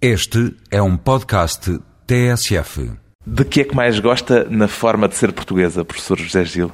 Este 0.00 0.54
é 0.70 0.82
um 0.82 0.94
podcast 0.94 1.80
TSF. 2.06 2.92
De 3.26 3.44
que 3.46 3.62
é 3.62 3.64
que 3.64 3.74
mais 3.74 3.98
gosta 3.98 4.44
na 4.44 4.68
forma 4.68 5.08
de 5.08 5.14
ser 5.14 5.32
portuguesa, 5.32 5.86
professor 5.86 6.18
José 6.18 6.44
Gil? 6.44 6.70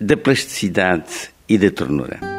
Da 0.00 0.16
plasticidade 0.16 1.30
e 1.48 1.58
da 1.58 1.68
ternura. 1.72 2.37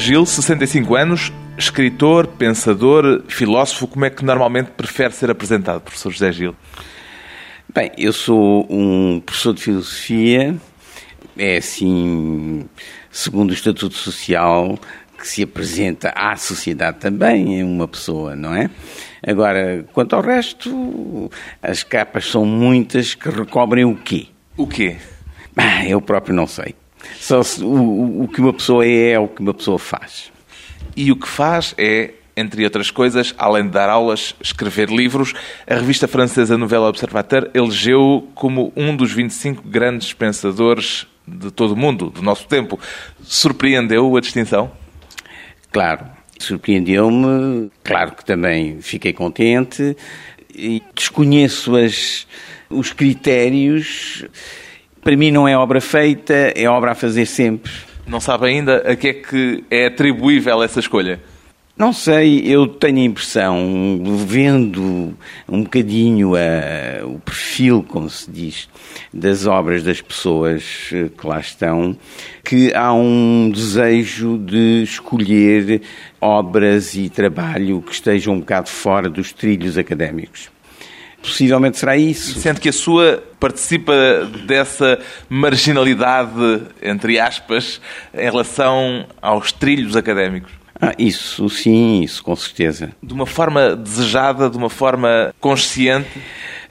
Gil, 0.00 0.24
65 0.24 0.96
anos, 0.96 1.30
escritor, 1.58 2.26
pensador, 2.26 3.22
filósofo. 3.28 3.86
Como 3.86 4.06
é 4.06 4.08
que 4.08 4.24
normalmente 4.24 4.70
prefere 4.70 5.12
ser 5.12 5.30
apresentado, 5.30 5.82
professor 5.82 6.10
José 6.10 6.32
Gil? 6.32 6.56
Bem, 7.72 7.92
eu 7.98 8.10
sou 8.10 8.66
um 8.70 9.20
professor 9.20 9.52
de 9.52 9.60
filosofia, 9.60 10.56
é 11.36 11.58
assim, 11.58 12.66
segundo 13.10 13.50
o 13.50 13.52
Estatuto 13.52 13.94
Social, 13.94 14.78
que 15.18 15.28
se 15.28 15.42
apresenta 15.42 16.08
à 16.16 16.34
sociedade 16.34 16.98
também, 16.98 17.60
é 17.60 17.64
uma 17.64 17.86
pessoa, 17.86 18.34
não 18.34 18.54
é? 18.54 18.70
Agora, 19.22 19.84
quanto 19.92 20.16
ao 20.16 20.22
resto, 20.22 21.30
as 21.62 21.82
capas 21.82 22.24
são 22.24 22.46
muitas 22.46 23.14
que 23.14 23.28
recobrem 23.28 23.84
o 23.84 23.94
quê? 23.94 24.28
O 24.56 24.66
quê? 24.66 24.96
Ah, 25.54 25.86
eu 25.86 26.00
próprio 26.00 26.34
não 26.34 26.46
sei. 26.46 26.74
Só 27.18 27.42
se, 27.42 27.62
o, 27.62 28.22
o 28.22 28.28
que 28.28 28.40
uma 28.40 28.52
pessoa 28.52 28.84
é, 28.84 29.12
é 29.12 29.18
o 29.18 29.28
que 29.28 29.40
uma 29.40 29.54
pessoa 29.54 29.78
faz. 29.78 30.30
E 30.96 31.10
o 31.12 31.16
que 31.16 31.28
faz 31.28 31.74
é, 31.78 32.12
entre 32.36 32.64
outras 32.64 32.90
coisas, 32.90 33.34
além 33.38 33.64
de 33.64 33.70
dar 33.70 33.88
aulas, 33.88 34.34
escrever 34.40 34.88
livros, 34.90 35.34
a 35.66 35.74
revista 35.74 36.08
francesa 36.08 36.56
Novela 36.56 36.88
Observateur 36.88 37.50
elegeu 37.54 38.28
como 38.34 38.72
um 38.76 38.96
dos 38.96 39.12
25 39.12 39.62
grandes 39.66 40.12
pensadores 40.12 41.06
de 41.26 41.50
todo 41.50 41.72
o 41.72 41.76
mundo, 41.76 42.10
do 42.10 42.22
nosso 42.22 42.46
tempo. 42.46 42.78
Surpreendeu 43.22 44.16
a 44.16 44.20
distinção? 44.20 44.70
Claro, 45.70 46.06
surpreendeu-me. 46.38 47.70
Claro 47.84 48.12
que 48.12 48.24
também 48.24 48.80
fiquei 48.80 49.12
contente. 49.12 49.96
E 50.52 50.82
desconheço 50.94 51.76
as, 51.76 52.26
os 52.68 52.92
critérios 52.92 54.24
para 55.02 55.16
mim 55.16 55.30
não 55.30 55.48
é 55.48 55.56
obra 55.56 55.80
feita, 55.80 56.34
é 56.54 56.68
obra 56.68 56.92
a 56.92 56.94
fazer 56.94 57.26
sempre. 57.26 57.72
Não 58.06 58.20
sabe 58.20 58.46
ainda 58.46 58.78
a 58.78 58.96
que 58.96 59.08
é 59.08 59.12
que 59.14 59.64
é 59.70 59.86
atribuível 59.86 60.62
essa 60.62 60.80
escolha? 60.80 61.20
Não 61.80 61.94
sei, 61.94 62.42
eu 62.44 62.66
tenho 62.66 62.98
a 62.98 63.04
impressão, 63.04 64.02
vendo 64.26 65.16
um 65.48 65.62
bocadinho 65.62 66.32
a, 66.34 67.06
o 67.06 67.18
perfil, 67.20 67.82
como 67.88 68.10
se 68.10 68.30
diz, 68.30 68.68
das 69.14 69.46
obras 69.46 69.82
das 69.82 69.98
pessoas 69.98 70.62
que 70.90 71.26
lá 71.26 71.40
estão, 71.40 71.96
que 72.44 72.74
há 72.74 72.92
um 72.92 73.50
desejo 73.50 74.36
de 74.36 74.82
escolher 74.82 75.80
obras 76.20 76.94
e 76.94 77.08
trabalho 77.08 77.80
que 77.80 77.94
estejam 77.94 78.34
um 78.34 78.40
bocado 78.40 78.68
fora 78.68 79.08
dos 79.08 79.32
trilhos 79.32 79.78
académicos. 79.78 80.50
Possivelmente 81.22 81.78
será 81.78 81.96
isso. 81.96 82.38
Sente 82.40 82.60
que 82.60 82.68
a 82.68 82.72
sua 82.72 83.22
participa 83.38 83.92
dessa 84.46 84.98
marginalidade, 85.28 86.62
entre 86.82 87.18
aspas, 87.18 87.80
em 88.14 88.22
relação 88.22 89.06
aos 89.20 89.52
trilhos 89.52 89.96
académicos? 89.96 90.52
Ah, 90.80 90.94
isso 90.98 91.48
sim, 91.50 92.00
isso 92.02 92.22
com 92.22 92.34
certeza. 92.34 92.90
De 93.02 93.12
uma 93.12 93.26
forma 93.26 93.76
desejada, 93.76 94.48
de 94.48 94.56
uma 94.56 94.70
forma 94.70 95.34
consciente? 95.38 96.08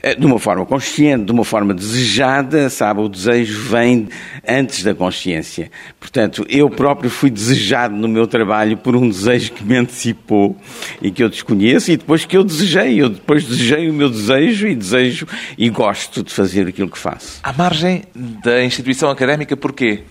Eh, 0.02 0.16
de 0.16 0.26
uma 0.26 0.40
forma 0.40 0.66
consciente, 0.66 1.26
de 1.26 1.32
uma 1.32 1.44
forma 1.44 1.74
desejada, 1.74 2.70
sabe? 2.70 3.02
O 3.02 3.10
desejo 3.10 3.62
vem 3.70 4.08
antes 4.48 4.84
da 4.84 4.94
consciência. 4.94 5.70
Portanto, 6.00 6.46
eu 6.48 6.70
próprio 6.70 7.10
fui 7.10 7.30
desejado 7.30 7.96
no 7.96 8.08
meu 8.08 8.26
trabalho 8.26 8.78
por 8.78 8.96
um 8.96 9.10
desejo 9.10 9.52
que 9.52 9.64
me 9.64 9.76
antecipou 9.76 10.56
e 11.02 11.12
que 11.12 11.22
eu 11.22 11.30
desconheço 11.30 11.92
e 11.92 11.98
depois 11.98 12.24
que 12.24 12.38
eu 12.38 12.44
desejei. 12.44 13.02
Eu 13.02 13.10
depois 13.10 13.44
desejei 13.44 13.90
o 13.90 13.94
meu 13.94 14.10
desejo 14.10 14.68
e 14.68 14.76
desejo 14.76 15.28
e 15.58 15.70
gosto 15.70 16.24
de 16.24 16.32
fazer 16.34 16.68
aquilo 16.68 16.90
que 16.90 16.98
faço. 16.98 17.40
À 17.44 17.52
margem 17.52 18.04
da 18.16 18.64
instituição 18.64 19.10
académica, 19.10 19.58
porquê? 19.58 20.04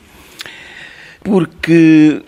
Porque, 1.24 2.22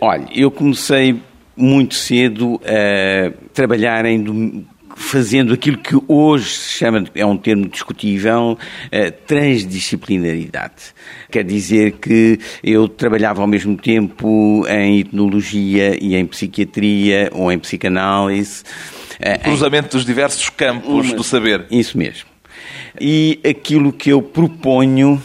olha, 0.00 0.26
eu 0.34 0.50
comecei 0.50 1.20
muito 1.54 1.94
cedo 1.94 2.60
a 2.64 3.32
trabalhar 3.52 4.04
em 4.06 4.66
fazendo 4.98 5.54
aquilo 5.54 5.78
que 5.78 5.96
hoje 6.08 6.50
se 6.50 6.70
chama, 6.72 7.04
é 7.14 7.24
um 7.24 7.36
termo 7.36 7.68
discutível, 7.68 8.58
transdisciplinaridade. 9.26 10.92
Quer 11.30 11.44
dizer 11.44 11.92
que 11.92 12.38
eu 12.62 12.88
trabalhava 12.88 13.40
ao 13.40 13.46
mesmo 13.46 13.76
tempo 13.76 14.64
em 14.68 15.00
etnologia 15.00 15.96
e 16.02 16.16
em 16.16 16.26
psiquiatria 16.26 17.30
ou 17.32 17.50
em 17.50 17.58
psicanálise. 17.58 18.64
O 19.20 19.44
cruzamento 19.44 19.88
em... 19.88 19.90
dos 19.90 20.04
diversos 20.04 20.48
campos 20.50 21.06
Uma... 21.06 21.16
do 21.16 21.24
saber. 21.24 21.64
Isso 21.70 21.96
mesmo. 21.96 22.28
E 23.00 23.40
aquilo 23.48 23.92
que 23.92 24.10
eu 24.10 24.20
proponho 24.20 25.22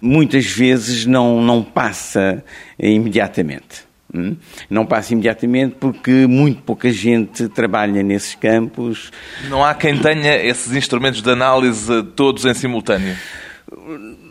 muitas 0.00 0.46
vezes 0.46 1.04
não, 1.06 1.42
não 1.42 1.62
passa 1.62 2.44
imediatamente. 2.78 3.84
Hum? 4.14 4.36
Não 4.70 4.86
passa 4.86 5.12
imediatamente 5.12 5.76
porque 5.80 6.26
muito 6.26 6.62
pouca 6.62 6.92
gente 6.92 7.48
trabalha 7.48 8.02
nesses 8.02 8.34
campos. 8.36 9.10
Não 9.48 9.64
há 9.64 9.74
quem 9.74 9.98
tenha 9.98 10.36
esses 10.36 10.72
instrumentos 10.72 11.20
de 11.20 11.30
análise 11.30 12.02
todos 12.14 12.44
em 12.44 12.54
simultâneo? 12.54 13.16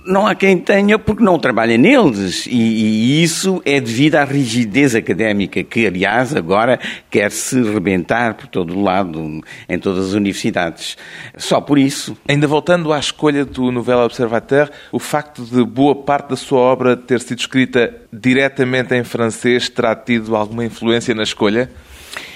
Não 0.06 0.28
há 0.28 0.36
quem 0.36 0.58
tenha 0.58 1.00
porque 1.00 1.24
não 1.24 1.40
trabalha 1.40 1.78
neles. 1.78 2.46
E, 2.48 2.52
e, 2.52 3.24
isso 3.24 3.62
é 3.66 3.80
devido 3.80 4.16
à 4.16 4.24
rigidez 4.24 4.96
académica, 4.96 5.64
que, 5.64 5.88
aliás, 5.88 6.36
agora 6.36 6.80
quer-se 7.10 7.62
rebentar 7.62 8.36
por 8.36 8.48
todo 8.48 8.76
o 8.76 8.82
lado, 8.82 9.42
em 9.68 9.80
todas 9.80 10.08
as 10.08 10.14
universidades. 10.14 10.98
Só 11.38 11.62
por 11.62 11.78
isso. 11.78 12.18
Ainda 12.28 12.48
voltando 12.48 12.92
à 12.92 13.00
escolha 13.00 13.46
do 13.46 13.72
Novela 13.72 14.06
Observateur, 14.06 14.70
o 14.92 15.00
facto 15.00 15.44
de 15.44 15.64
boa 15.64 15.96
parte 15.96 16.30
da 16.30 16.36
sua 16.36 16.60
obra 16.60 16.96
ter 16.98 17.22
sido 17.22 17.40
escrita 17.40 17.94
diretamente 18.12 18.94
em 18.96 19.04
francês 19.04 19.70
terá 19.70 19.96
tido 19.96 20.36
alguma 20.36 20.66
influência 20.66 21.14
na 21.16 21.24
escolha? 21.24 21.70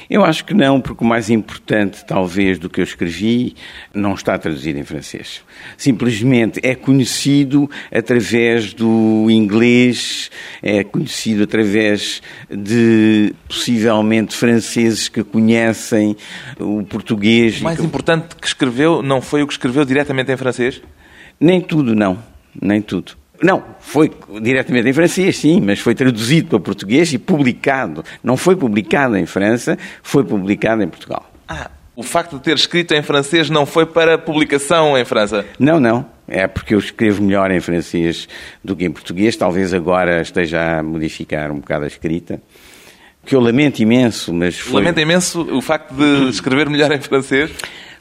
Eu 0.09 0.23
acho 0.23 0.45
que 0.45 0.53
não, 0.53 0.79
porque 0.79 1.03
o 1.03 1.07
mais 1.07 1.29
importante, 1.29 2.06
talvez, 2.06 2.57
do 2.57 2.69
que 2.69 2.79
eu 2.79 2.84
escrevi 2.84 3.56
não 3.94 4.13
está 4.13 4.38
traduzido 4.38 4.79
em 4.79 4.84
francês. 4.84 5.41
Simplesmente 5.78 6.59
é 6.63 6.75
conhecido 6.75 7.69
através 7.91 8.73
do 8.73 9.28
inglês, 9.29 10.31
é 10.63 10.84
conhecido 10.84 11.44
através 11.44 12.22
de, 12.50 13.34
possivelmente, 13.50 14.35
franceses 14.35 15.09
que 15.09 15.23
conhecem 15.23 16.16
o 16.59 16.84
português. 16.84 17.59
O 17.59 17.66
mais 17.66 17.79
que... 17.79 17.85
importante 17.85 18.35
que 18.35 18.47
escreveu 18.47 19.01
não 19.01 19.22
foi 19.22 19.44
o 19.44 19.47
que 19.47 19.53
escreveu 19.53 19.84
diretamente 19.84 20.31
em 20.31 20.38
francês? 20.38 20.81
Nem 21.39 21.59
tudo, 21.59 21.94
não. 21.94 22.18
Nem 22.59 22.81
tudo. 22.81 23.13
Não, 23.41 23.63
foi 23.79 24.11
diretamente 24.41 24.89
em 24.89 24.93
francês, 24.93 25.37
sim, 25.37 25.61
mas 25.61 25.79
foi 25.79 25.93
traduzido 25.93 26.50
para 26.50 26.59
português 26.59 27.13
e 27.13 27.17
publicado. 27.17 28.03
Não 28.23 28.35
foi 28.35 28.56
publicado 28.56 29.15
em 29.15 29.25
França, 29.25 29.77
foi 30.01 30.23
publicado 30.23 30.81
em 30.81 30.88
Portugal. 30.88 31.31
Ah, 31.47 31.69
o 31.95 32.03
facto 32.03 32.38
de 32.38 32.44
ter 32.44 32.56
escrito 32.56 32.94
em 32.94 33.01
francês 33.01 33.50
não 33.50 33.65
foi 33.65 33.85
para 33.85 34.17
publicação 34.17 34.97
em 34.97 35.03
França? 35.03 35.45
Não, 35.59 35.79
não. 35.79 36.06
É 36.27 36.45
porque 36.45 36.75
eu 36.75 36.79
escrevo 36.79 37.23
melhor 37.23 37.50
em 37.51 37.59
francês 37.59 38.27
do 38.63 38.75
que 38.75 38.85
em 38.85 38.91
português. 38.91 39.35
Talvez 39.35 39.73
agora 39.73 40.21
esteja 40.21 40.79
a 40.79 40.83
modificar 40.83 41.51
um 41.51 41.59
bocado 41.59 41.85
a 41.85 41.88
escrita. 41.88 42.41
Que 43.25 43.35
eu 43.35 43.39
lamento 43.39 43.79
imenso, 43.79 44.33
mas 44.33 44.59
foi... 44.59 44.81
Lamento 44.81 45.00
imenso 45.00 45.41
o 45.41 45.62
facto 45.62 45.94
de 45.94 46.29
escrever 46.29 46.69
melhor 46.69 46.91
em 46.91 47.01
francês? 47.01 47.51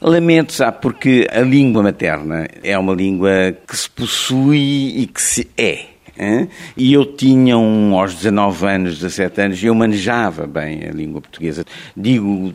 Lamento, 0.01 0.53
sabe, 0.53 0.77
porque 0.81 1.27
a 1.31 1.41
língua 1.41 1.81
materna 1.81 2.47
é 2.63 2.77
uma 2.77 2.93
língua 2.93 3.57
que 3.67 3.75
se 3.75 3.89
possui 3.89 4.93
e 4.95 5.07
que 5.07 5.21
se 5.21 5.47
é. 5.57 5.85
Hein? 6.19 6.49
E 6.75 6.93
eu 6.93 7.05
tinha, 7.05 7.57
um, 7.57 7.97
aos 7.97 8.13
19 8.15 8.65
anos, 8.67 8.99
17 8.99 9.41
anos, 9.41 9.63
eu 9.63 9.73
manejava 9.73 10.45
bem 10.45 10.83
a 10.87 10.91
língua 10.91 11.21
portuguesa. 11.21 11.65
Digo 11.95 12.53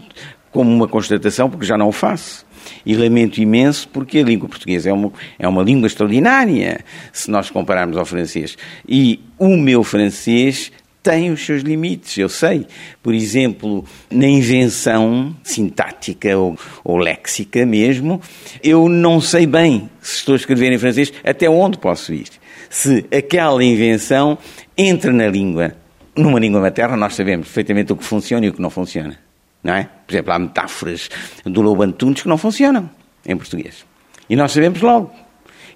como 0.52 0.70
uma 0.70 0.86
constatação, 0.86 1.48
porque 1.48 1.66
já 1.66 1.76
não 1.76 1.88
o 1.88 1.92
faço. 1.92 2.46
e 2.86 2.94
lamento 2.94 3.40
imenso 3.40 3.88
porque 3.88 4.18
a 4.18 4.22
língua 4.22 4.48
portuguesa 4.48 4.90
é 4.90 4.92
uma, 4.92 5.12
é 5.36 5.48
uma 5.48 5.64
língua 5.64 5.88
extraordinária, 5.88 6.84
se 7.12 7.28
nós 7.28 7.50
compararmos 7.50 7.96
ao 7.96 8.04
francês. 8.04 8.56
E 8.88 9.20
o 9.38 9.56
meu 9.56 9.82
francês 9.82 10.70
tem 11.02 11.30
os 11.30 11.44
seus 11.44 11.62
limites, 11.62 12.16
eu 12.16 12.28
sei. 12.28 12.66
Por 13.02 13.14
exemplo, 13.14 13.84
na 14.10 14.26
invenção 14.26 15.34
sintática 15.42 16.36
ou, 16.36 16.56
ou, 16.84 16.96
léxica 16.96 17.66
mesmo, 17.66 18.20
eu 18.62 18.88
não 18.88 19.20
sei 19.20 19.46
bem, 19.46 19.90
se 20.00 20.16
estou 20.16 20.34
a 20.34 20.36
escrever 20.36 20.72
em 20.72 20.78
francês, 20.78 21.12
até 21.24 21.50
onde 21.50 21.78
posso 21.78 22.14
ir. 22.14 22.28
Se 22.70 23.04
aquela 23.16 23.62
invenção 23.62 24.38
entra 24.76 25.12
na 25.12 25.26
língua. 25.28 25.74
Numa 26.14 26.38
língua 26.38 26.60
materna, 26.60 26.96
nós 26.96 27.14
sabemos 27.14 27.46
perfeitamente 27.46 27.92
o 27.92 27.96
que 27.96 28.04
funciona 28.04 28.44
e 28.46 28.50
o 28.50 28.52
que 28.52 28.60
não 28.60 28.70
funciona. 28.70 29.18
Não 29.62 29.74
é? 29.74 29.88
Por 30.06 30.12
exemplo, 30.12 30.32
há 30.32 30.38
metáforas 30.38 31.08
do 31.44 31.62
Lobo 31.62 31.82
Antunes 31.82 32.22
que 32.22 32.28
não 32.28 32.36
funcionam 32.36 32.90
em 33.26 33.36
português. 33.36 33.84
E 34.28 34.36
nós 34.36 34.52
sabemos 34.52 34.80
logo. 34.80 35.12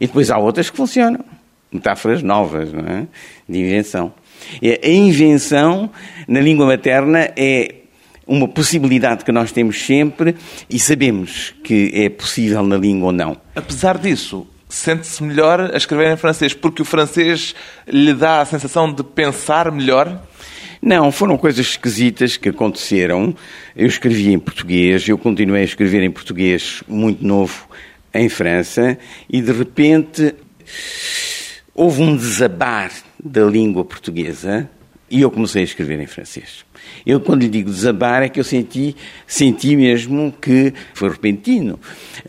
E 0.00 0.06
depois 0.06 0.31
há 0.31 0.38
outras 0.38 0.69
que 0.69 0.76
funcionam. 0.76 1.25
Metáforas 1.70 2.22
novas, 2.22 2.72
não 2.72 2.84
é? 2.84 3.06
De 3.49 3.58
invenção. 3.58 4.12
A 4.62 4.88
invenção 4.88 5.90
na 6.26 6.40
língua 6.40 6.66
materna 6.66 7.30
é 7.36 7.74
uma 8.26 8.48
possibilidade 8.48 9.24
que 9.24 9.30
nós 9.30 9.52
temos 9.52 9.84
sempre 9.84 10.34
e 10.68 10.78
sabemos 10.78 11.54
que 11.62 11.92
é 11.94 12.08
possível 12.08 12.62
na 12.62 12.76
língua 12.76 13.06
ou 13.06 13.12
não. 13.12 13.36
Apesar 13.54 13.98
disso, 13.98 14.46
sente-se 14.68 15.22
melhor 15.22 15.60
a 15.72 15.76
escrever 15.76 16.12
em 16.12 16.16
francês 16.16 16.52
porque 16.52 16.82
o 16.82 16.84
francês 16.84 17.54
lhe 17.86 18.12
dá 18.12 18.40
a 18.40 18.44
sensação 18.44 18.92
de 18.92 19.04
pensar 19.04 19.70
melhor? 19.70 20.20
Não, 20.82 21.10
foram 21.10 21.38
coisas 21.38 21.66
esquisitas 21.66 22.36
que 22.36 22.48
aconteceram. 22.48 23.34
Eu 23.74 23.86
escrevi 23.86 24.32
em 24.32 24.38
português, 24.38 25.08
eu 25.08 25.16
continuei 25.16 25.62
a 25.62 25.64
escrever 25.64 26.02
em 26.02 26.10
português 26.10 26.82
muito 26.86 27.24
novo 27.24 27.68
em 28.12 28.28
França 28.28 28.98
e 29.28 29.40
de 29.40 29.52
repente 29.52 30.34
houve 31.74 32.02
um 32.02 32.16
desabar 32.16 32.90
da 33.22 33.44
língua 33.44 33.84
portuguesa 33.84 34.68
e 35.08 35.20
eu 35.20 35.30
comecei 35.30 35.62
a 35.62 35.64
escrever 35.64 36.00
em 36.00 36.06
francês. 36.06 36.64
Eu, 37.04 37.20
quando 37.20 37.42
lhe 37.42 37.48
digo 37.48 37.70
desabar, 37.70 38.22
é 38.22 38.28
que 38.28 38.40
eu 38.40 38.44
senti, 38.44 38.96
senti 39.26 39.76
mesmo 39.76 40.34
que 40.40 40.74
foi 40.94 41.08
repentino. 41.10 41.78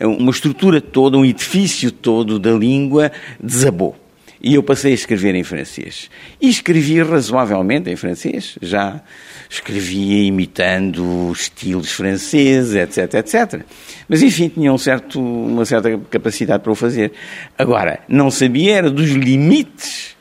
Uma 0.00 0.30
estrutura 0.30 0.80
toda, 0.80 1.16
um 1.16 1.24
edifício 1.24 1.90
todo 1.90 2.38
da 2.38 2.52
língua 2.52 3.10
desabou. 3.42 3.96
E 4.40 4.54
eu 4.54 4.62
passei 4.62 4.92
a 4.92 4.94
escrever 4.94 5.34
em 5.34 5.42
francês. 5.42 6.08
E 6.40 6.48
escrevi 6.48 7.02
razoavelmente 7.02 7.90
em 7.90 7.96
francês, 7.96 8.56
já 8.62 9.02
escrevia 9.50 10.22
imitando 10.22 11.32
estilos 11.32 11.90
franceses, 11.90 12.76
etc, 12.76 13.14
etc. 13.14 13.62
Mas, 14.08 14.22
enfim, 14.22 14.48
tinha 14.48 14.72
um 14.72 14.78
certo, 14.78 15.20
uma 15.20 15.64
certa 15.64 15.98
capacidade 16.08 16.62
para 16.62 16.70
o 16.70 16.76
fazer. 16.76 17.10
Agora, 17.58 17.98
não 18.08 18.30
sabia 18.30 18.76
era 18.76 18.90
dos 18.90 19.10
limites 19.10 20.16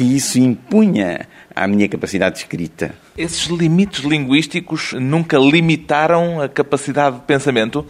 que 0.00 0.16
isso 0.16 0.38
impunha 0.38 1.28
à 1.54 1.66
minha 1.68 1.86
capacidade 1.86 2.36
de 2.36 2.40
escrita. 2.40 2.94
Esses 3.18 3.48
limites 3.48 4.02
linguísticos 4.02 4.94
nunca 4.94 5.36
limitaram 5.36 6.40
a 6.40 6.48
capacidade 6.48 7.16
de 7.16 7.22
pensamento? 7.26 7.84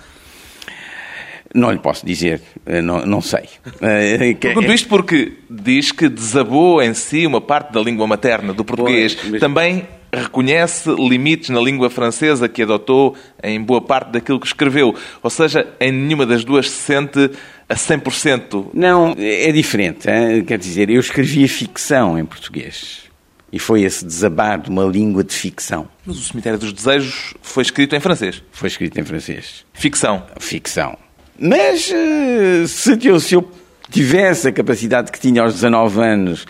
Não 1.54 1.70
lhe 1.70 1.78
posso 1.78 2.04
dizer, 2.04 2.42
eh, 2.66 2.82
não, 2.82 3.06
não 3.06 3.20
sei. 3.20 3.44
Eh, 3.80 4.34
Pergunto 4.40 4.72
isto 4.72 4.88
porque 4.88 5.34
diz 5.48 5.92
que 5.92 6.08
desabou 6.08 6.82
em 6.82 6.94
si 6.94 7.24
uma 7.28 7.40
parte 7.40 7.72
da 7.72 7.80
língua 7.80 8.08
materna 8.08 8.52
do 8.52 8.64
português. 8.64 9.14
Pois, 9.14 9.30
mas... 9.30 9.40
Também 9.40 9.86
reconhece 10.12 10.90
limites 10.90 11.50
na 11.50 11.60
língua 11.60 11.88
francesa 11.88 12.48
que 12.48 12.62
adotou 12.62 13.16
em 13.42 13.60
boa 13.60 13.80
parte 13.80 14.10
daquilo 14.10 14.40
que 14.40 14.46
escreveu. 14.46 14.94
Ou 15.22 15.30
seja, 15.30 15.66
em 15.78 15.92
nenhuma 15.92 16.26
das 16.26 16.44
duas 16.44 16.68
se 16.70 16.76
sente 16.76 17.30
a 17.68 17.74
100%. 17.74 18.70
Não, 18.74 19.14
é 19.16 19.52
diferente. 19.52 20.08
Hein? 20.10 20.44
Quer 20.44 20.58
dizer, 20.58 20.90
eu 20.90 21.00
escrevia 21.00 21.48
ficção 21.48 22.18
em 22.18 22.24
português. 22.24 23.10
E 23.52 23.58
foi 23.58 23.82
esse 23.82 24.04
desabar 24.04 24.60
de 24.60 24.70
uma 24.70 24.84
língua 24.84 25.24
de 25.24 25.34
ficção. 25.34 25.88
Mas 26.06 26.16
o 26.16 26.22
Cemitério 26.22 26.58
dos 26.58 26.72
Desejos 26.72 27.34
foi 27.42 27.62
escrito 27.62 27.96
em 27.96 28.00
francês? 28.00 28.42
Foi 28.52 28.68
escrito 28.68 28.98
em 29.00 29.04
francês. 29.04 29.64
Ficção? 29.72 30.24
Ficção. 30.38 30.96
Mas 31.38 31.90
eh, 31.90 32.66
se 32.66 32.98
eu, 33.08 33.18
se 33.18 33.34
eu 33.34 33.50
tivesse 33.90 34.48
a 34.48 34.52
capacidade 34.52 35.10
que 35.10 35.20
tinha 35.20 35.42
aos 35.42 35.54
19 35.54 36.00
anos 36.00 36.46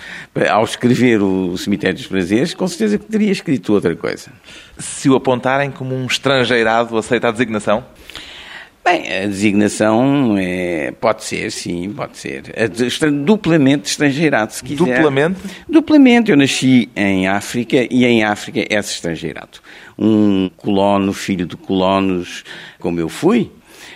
ao 0.51 0.65
escrever 0.65 1.23
o 1.23 1.57
Cemitério 1.57 1.97
dos 1.97 2.07
Prazeres, 2.07 2.55
com 2.55 2.69
certeza 2.69 2.99
que 2.99 3.07
teria 3.07 3.33
escrito 3.33 3.73
outra 3.73 3.97
coisa. 3.97 4.31
Se 4.79 5.09
o 5.09 5.17
apontarem 5.17 5.71
como 5.71 5.95
um 5.95 6.07
estrangeirado, 6.07 6.97
aceita 6.97 7.29
a 7.29 7.31
designação? 7.31 7.85
Bem, 8.83 9.03
a 9.13 9.27
designação 9.27 10.37
é, 10.39 10.91
pode 11.01 11.23
ser, 11.23 11.53
sim, 11.53 11.93
pode 11.95 12.17
ser. 12.17 12.43
duplamente 13.25 13.89
estrangeirado, 13.89 14.53
se 14.53 14.65
quiser. 14.65 14.97
Duplamente? 14.97 15.41
Duplamente. 15.69 16.31
Eu 16.31 16.37
nasci 16.37 16.89
em 16.97 17.29
África 17.29 17.87
e 17.91 18.05
em 18.05 18.25
África 18.25 18.65
é-se 18.71 18.95
estrangeirado. 18.95 19.61
Um 19.99 20.51
colono, 20.57 21.13
filho 21.13 21.47
de 21.47 21.57
colonos, 21.57 22.43
como 22.79 22.99
eu 22.99 23.09
fui, 23.09 23.53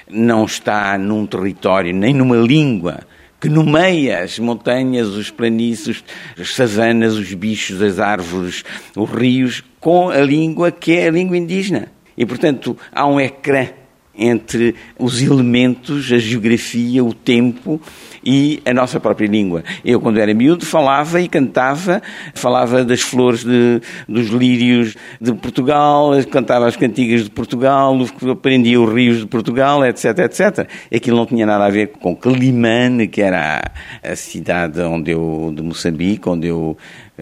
não 0.09 0.45
está 0.45 0.99
num 0.99 1.27
território 1.27 1.95
nem 1.95 2.13
numa 2.13 2.37
língua 2.37 3.01
que 3.45 3.49
nomeia 3.51 4.23
as 4.23 4.39
montanhas, 4.39 5.09
os 5.09 5.31
planícies, 5.31 6.03
as 6.41 6.55
savanas, 6.55 7.13
os 7.13 7.35
bichos, 7.35 7.83
as 7.83 7.99
árvores, 7.99 8.65
os 8.97 9.11
rios, 9.11 9.63
com 9.79 10.09
a 10.09 10.21
língua 10.21 10.73
que 10.73 10.93
é 10.93 11.09
a 11.09 11.11
língua 11.11 11.37
indígena. 11.37 11.93
E, 12.17 12.25
portanto, 12.25 12.75
há 12.91 13.07
um 13.07 13.21
ecrã 13.21 13.69
entre 14.17 14.75
os 14.99 15.21
elementos, 15.21 16.13
a 16.13 16.19
geografia, 16.19 17.05
o 17.05 17.13
tempo 17.13 17.81
e 18.25 18.63
a 18.65 18.73
nossa 18.73 18.99
própria 18.99 19.27
língua. 19.27 19.63
Eu, 19.85 20.01
quando 20.01 20.19
era 20.19 20.33
miúdo, 20.33 20.65
falava 20.65 21.21
e 21.21 21.29
cantava, 21.29 22.01
falava 22.35 22.85
das 22.85 23.01
flores 23.01 23.45
de, 23.45 23.81
dos 24.09 24.29
lírios 24.29 24.97
de 25.21 25.33
Portugal, 25.35 26.13
cantava 26.31 26.67
as 26.67 26.77
cantigas 26.77 27.25
de 27.25 27.31
Portugal, 27.31 27.97
aprendia 28.31 28.81
os 28.81 28.93
rios 28.93 29.19
de 29.19 29.27
Portugal, 29.27 29.85
etc, 29.85 30.19
etc. 30.21 30.69
Aquilo 30.95 31.17
não 31.17 31.27
tinha 31.27 31.45
nada 31.45 31.67
a 31.67 31.71
ver 31.71 31.89
com 31.89 32.17
Climane, 32.17 33.09
que 33.09 33.21
era 33.21 33.63
a, 34.03 34.13
a 34.13 34.17
cidade 34.17 34.81
onde 34.81 35.11
eu, 35.11 35.53
de 35.55 35.63
Moçambique, 35.63 36.29
onde 36.29 36.47
eu 36.47 36.77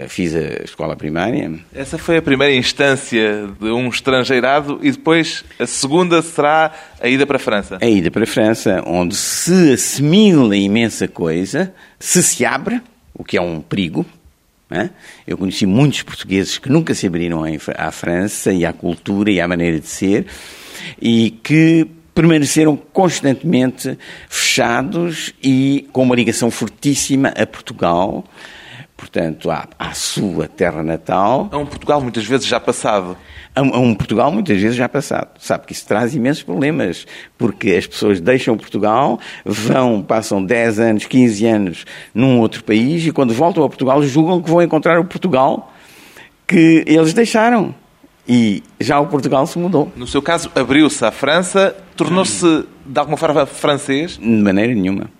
fiz 0.08 0.34
a 0.34 0.64
escola 0.64 0.96
primária. 0.96 1.52
Essa 1.74 1.98
foi 1.98 2.16
a 2.16 2.22
primeira 2.22 2.54
instância 2.54 3.48
de 3.60 3.70
um 3.70 3.88
estrangeirado 3.88 4.78
e 4.82 4.90
depois 4.90 5.44
a 5.58 5.66
segunda 5.66 6.22
será 6.22 6.72
a 7.00 7.08
ida 7.08 7.26
para 7.26 7.36
a 7.36 7.40
França. 7.40 7.78
A 7.80 7.86
ida 7.86 8.10
para 8.10 8.24
a 8.24 8.26
França, 8.26 8.82
onde 8.86 9.14
se 9.14 9.72
assimila 9.72 10.56
imensa 10.56 11.06
coisa, 11.06 11.74
se 11.98 12.22
se 12.22 12.44
abre, 12.44 12.80
o 13.14 13.22
que 13.22 13.36
é 13.36 13.40
um 13.40 13.60
perigo. 13.60 14.06
É? 14.70 14.88
Eu 15.26 15.36
conheci 15.36 15.66
muitos 15.66 16.02
portugueses 16.02 16.56
que 16.56 16.70
nunca 16.70 16.94
se 16.94 17.06
abriram 17.06 17.42
à 17.76 17.90
França 17.90 18.50
e 18.50 18.64
à 18.64 18.72
cultura 18.72 19.30
e 19.30 19.38
à 19.38 19.46
maneira 19.46 19.78
de 19.78 19.86
ser 19.86 20.24
e 21.00 21.30
que 21.42 21.86
permaneceram 22.14 22.74
constantemente 22.74 23.98
fechados 24.30 25.34
e 25.42 25.86
com 25.92 26.02
uma 26.02 26.16
ligação 26.16 26.50
fortíssima 26.50 27.28
a 27.28 27.46
Portugal 27.46 28.24
portanto, 29.02 29.50
à, 29.50 29.66
à 29.76 29.92
sua 29.94 30.46
terra 30.46 30.80
natal. 30.80 31.48
A 31.50 31.58
um 31.58 31.66
Portugal 31.66 32.00
muitas 32.00 32.24
vezes 32.24 32.46
já 32.46 32.60
passado. 32.60 33.16
A, 33.52 33.60
a 33.60 33.78
um 33.80 33.96
Portugal 33.96 34.30
muitas 34.30 34.60
vezes 34.60 34.76
já 34.76 34.88
passado. 34.88 35.28
Sabe 35.40 35.66
que 35.66 35.72
isso 35.72 35.84
traz 35.88 36.14
imensos 36.14 36.44
problemas, 36.44 37.04
porque 37.36 37.72
as 37.72 37.84
pessoas 37.84 38.20
deixam 38.20 38.56
Portugal, 38.56 39.18
vão, 39.44 40.02
passam 40.02 40.44
10 40.44 40.78
anos, 40.78 41.06
15 41.06 41.46
anos 41.46 41.84
num 42.14 42.38
outro 42.38 42.62
país 42.62 43.04
e 43.04 43.10
quando 43.10 43.34
voltam 43.34 43.64
a 43.64 43.68
Portugal 43.68 44.00
julgam 44.04 44.40
que 44.40 44.48
vão 44.48 44.62
encontrar 44.62 45.00
o 45.00 45.04
Portugal 45.04 45.72
que 46.46 46.84
eles 46.86 47.12
deixaram. 47.12 47.74
E 48.28 48.62
já 48.78 49.00
o 49.00 49.08
Portugal 49.08 49.44
se 49.48 49.58
mudou. 49.58 49.90
No 49.96 50.06
seu 50.06 50.22
caso, 50.22 50.48
abriu-se 50.54 51.04
à 51.04 51.10
França, 51.10 51.74
tornou-se 51.96 52.64
de 52.86 52.98
alguma 53.00 53.16
forma 53.16 53.44
francês? 53.46 54.16
De 54.16 54.24
maneira 54.24 54.72
nenhuma 54.72 55.10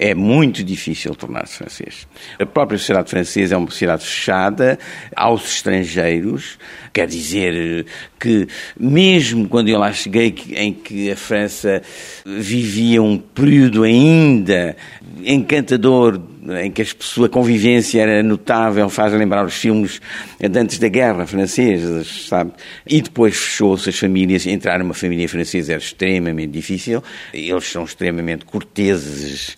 é 0.00 0.14
muito 0.14 0.64
difícil 0.64 1.14
tornar-se 1.14 1.58
francês. 1.58 2.08
A 2.38 2.46
própria 2.46 2.78
sociedade 2.78 3.10
francesa 3.10 3.54
é 3.54 3.58
uma 3.58 3.68
sociedade 3.68 4.02
fechada 4.02 4.78
aos 5.14 5.56
estrangeiros, 5.56 6.58
quer 6.90 7.06
dizer 7.06 7.84
que, 8.18 8.48
mesmo 8.78 9.46
quando 9.46 9.68
eu 9.68 9.78
lá 9.78 9.92
cheguei, 9.92 10.34
em 10.56 10.72
que 10.72 11.10
a 11.10 11.16
França 11.16 11.82
vivia 12.24 13.02
um 13.02 13.18
período 13.18 13.82
ainda 13.82 14.74
encantador, 15.22 16.18
em 16.62 16.70
que 16.70 16.80
a 16.80 17.28
convivência 17.28 18.00
era 18.00 18.22
notável, 18.22 18.88
faz 18.88 19.12
lembrar 19.12 19.44
os 19.44 19.54
filmes 19.54 20.00
de 20.40 20.58
antes 20.58 20.78
da 20.78 20.88
guerra 20.88 21.26
franceses, 21.26 22.26
sabe? 22.26 22.52
E 22.86 23.02
depois 23.02 23.36
fechou-se 23.36 23.90
as 23.90 23.98
famílias, 23.98 24.46
entrar 24.46 24.78
numa 24.78 24.94
família 24.94 25.28
francesa 25.28 25.72
era 25.72 25.82
extremamente 25.82 26.52
difícil, 26.52 27.04
eles 27.34 27.70
são 27.70 27.84
extremamente 27.84 28.46
corteses, 28.46 29.56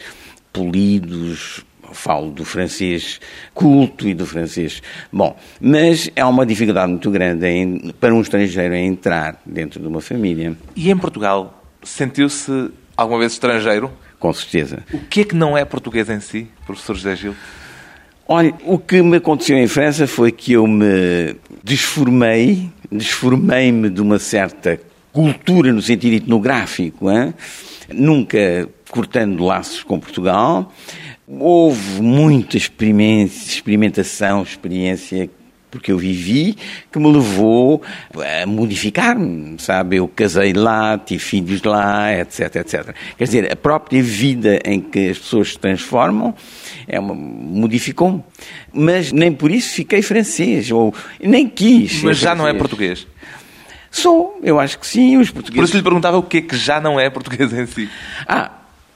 polidos, 0.52 1.64
falo 1.92 2.30
do 2.30 2.44
francês 2.44 3.20
culto 3.54 4.08
e 4.08 4.14
do 4.14 4.26
francês. 4.26 4.82
Bom, 5.12 5.36
mas 5.60 6.10
é 6.16 6.24
uma 6.24 6.44
dificuldade 6.46 6.90
muito 6.90 7.10
grande 7.10 7.46
em, 7.46 7.92
para 8.00 8.14
um 8.14 8.20
estrangeiro 8.20 8.74
entrar 8.74 9.40
dentro 9.44 9.80
de 9.80 9.86
uma 9.86 10.00
família. 10.00 10.56
E 10.74 10.90
em 10.90 10.96
Portugal, 10.96 11.62
sentiu-se 11.82 12.70
Alguma 12.96 13.20
vez 13.20 13.32
estrangeiro? 13.32 13.90
Com 14.18 14.32
certeza. 14.32 14.84
O 14.92 14.98
que 14.98 15.22
é 15.22 15.24
que 15.24 15.34
não 15.34 15.56
é 15.56 15.64
português 15.64 16.08
em 16.08 16.20
si, 16.20 16.46
professor 16.66 16.94
José 16.94 17.16
Gil? 17.16 17.34
Olha, 18.28 18.54
o 18.64 18.78
que 18.78 19.02
me 19.02 19.16
aconteceu 19.16 19.56
em 19.58 19.66
França 19.66 20.06
foi 20.06 20.30
que 20.30 20.52
eu 20.52 20.66
me 20.66 21.34
desformei, 21.64 22.70
desformei-me 22.90 23.90
de 23.90 24.00
uma 24.00 24.18
certa 24.18 24.80
cultura 25.12 25.72
no 25.72 25.82
sentido 25.82 26.14
etnográfico, 26.14 27.10
hein? 27.10 27.34
nunca 27.92 28.68
cortando 28.92 29.42
laços 29.42 29.82
com 29.82 29.98
Portugal. 29.98 30.70
Houve 31.26 32.02
muita 32.02 32.58
experimentação, 32.58 34.42
experiência 34.42 35.28
porque 35.70 35.90
eu 35.90 35.96
vivi, 35.96 36.54
que 36.92 36.98
me 36.98 37.10
levou 37.10 37.82
a 38.14 38.46
modificar-me, 38.46 39.58
sabe? 39.58 39.96
Eu 39.96 40.06
casei 40.06 40.52
lá, 40.52 40.98
tive 40.98 41.18
filhos 41.18 41.62
lá, 41.62 42.12
etc, 42.12 42.56
etc. 42.56 42.94
Quer 43.16 43.24
dizer, 43.24 43.50
a 43.50 43.56
própria 43.56 44.02
vida 44.02 44.60
em 44.66 44.82
que 44.82 45.08
as 45.08 45.18
pessoas 45.18 45.52
se 45.52 45.58
transformam 45.58 46.34
é 46.86 47.00
uma, 47.00 47.14
modificou-me. 47.14 48.22
Mas 48.70 49.12
nem 49.12 49.32
por 49.32 49.50
isso 49.50 49.74
fiquei 49.74 50.02
francês, 50.02 50.70
ou 50.70 50.94
nem 51.18 51.48
quis. 51.48 52.02
Mas 52.02 52.18
já 52.18 52.32
francês. 52.32 52.38
não 52.38 52.46
é 52.46 52.52
português? 52.52 53.06
Sou, 53.90 54.38
eu 54.42 54.60
acho 54.60 54.78
que 54.78 54.86
sim, 54.86 55.16
os 55.16 55.30
portugueses... 55.30 55.56
Por 55.56 55.64
isso 55.64 55.76
lhe 55.78 55.82
perguntava 55.82 56.18
o 56.18 56.22
que 56.22 56.38
é 56.38 56.42
que 56.42 56.56
já 56.56 56.80
não 56.80 57.00
é 57.00 57.08
português 57.08 57.50
em 57.50 57.66
si. 57.66 57.88
Ah, 58.26 58.50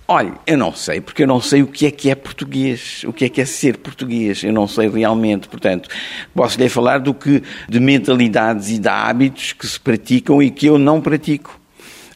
Olha, 0.08 0.34
eu 0.46 0.56
não 0.56 0.72
sei, 0.72 1.00
porque 1.00 1.24
eu 1.24 1.26
não 1.26 1.40
sei 1.40 1.64
o 1.64 1.66
que 1.66 1.84
é 1.84 1.90
que 1.90 2.08
é 2.08 2.14
português, 2.14 3.02
o 3.04 3.12
que 3.12 3.24
é 3.24 3.28
que 3.28 3.40
é 3.40 3.44
ser 3.44 3.78
português, 3.78 4.44
eu 4.44 4.52
não 4.52 4.68
sei 4.68 4.88
realmente, 4.88 5.48
portanto, 5.48 5.88
posso 6.32 6.60
lhe 6.60 6.68
falar 6.68 6.98
do 6.98 7.12
que 7.12 7.42
de 7.68 7.80
mentalidades 7.80 8.70
e 8.70 8.78
de 8.78 8.88
hábitos 8.88 9.52
que 9.52 9.66
se 9.66 9.80
praticam 9.80 10.40
e 10.40 10.48
que 10.48 10.66
eu 10.66 10.78
não 10.78 11.00
pratico. 11.00 11.60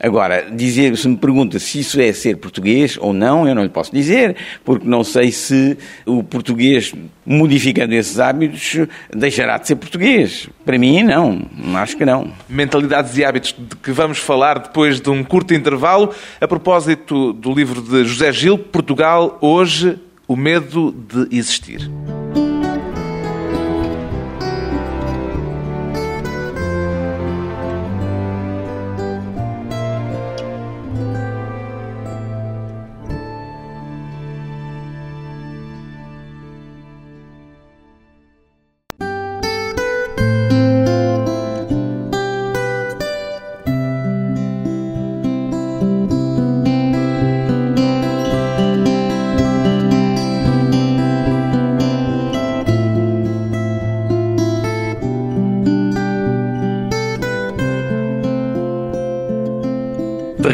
Agora, 0.02 0.50
dizer, 0.50 0.96
se 0.96 1.06
me 1.06 1.16
pergunta 1.16 1.58
se 1.58 1.80
isso 1.80 2.00
é 2.00 2.10
ser 2.12 2.38
português 2.38 2.96
ou 2.98 3.12
não, 3.12 3.46
eu 3.46 3.54
não 3.54 3.62
lhe 3.62 3.68
posso 3.68 3.92
dizer, 3.92 4.34
porque 4.64 4.88
não 4.88 5.04
sei 5.04 5.30
se 5.30 5.76
o 6.06 6.22
português, 6.22 6.94
modificando 7.26 7.94
esses 7.94 8.18
hábitos, 8.18 8.78
deixará 9.14 9.58
de 9.58 9.66
ser 9.66 9.76
português. 9.76 10.48
Para 10.64 10.78
mim, 10.78 11.02
não. 11.02 11.42
Acho 11.74 11.98
que 11.98 12.06
não. 12.06 12.32
Mentalidades 12.48 13.16
e 13.18 13.24
hábitos 13.24 13.54
de 13.58 13.76
que 13.76 13.92
vamos 13.92 14.18
falar 14.18 14.58
depois 14.58 15.00
de 15.00 15.10
um 15.10 15.22
curto 15.22 15.52
intervalo, 15.52 16.14
a 16.40 16.48
propósito 16.48 17.34
do 17.34 17.52
livro 17.52 17.82
de 17.82 18.04
José 18.04 18.32
Gil, 18.32 18.56
Portugal, 18.56 19.36
hoje, 19.42 19.98
o 20.26 20.34
medo 20.34 20.92
de 20.92 21.36
existir. 21.36 21.90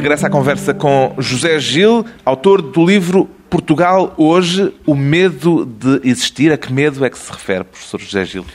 Regressa 0.07 0.29
à 0.29 0.31
conversa 0.31 0.73
com 0.73 1.17
José 1.19 1.59
Gil, 1.59 2.07
autor 2.25 2.63
do 2.63 2.87
livro 2.87 3.29
Portugal 3.51 4.15
Hoje, 4.17 4.73
o 4.87 4.95
medo 4.95 5.67
de 5.67 6.09
existir. 6.09 6.53
A 6.53 6.57
que 6.57 6.73
medo 6.73 7.05
é 7.05 7.11
que 7.11 7.19
se 7.19 7.29
refere, 7.33 7.65
professor 7.65 8.01
José 8.01 8.25
Gil? 8.25 8.47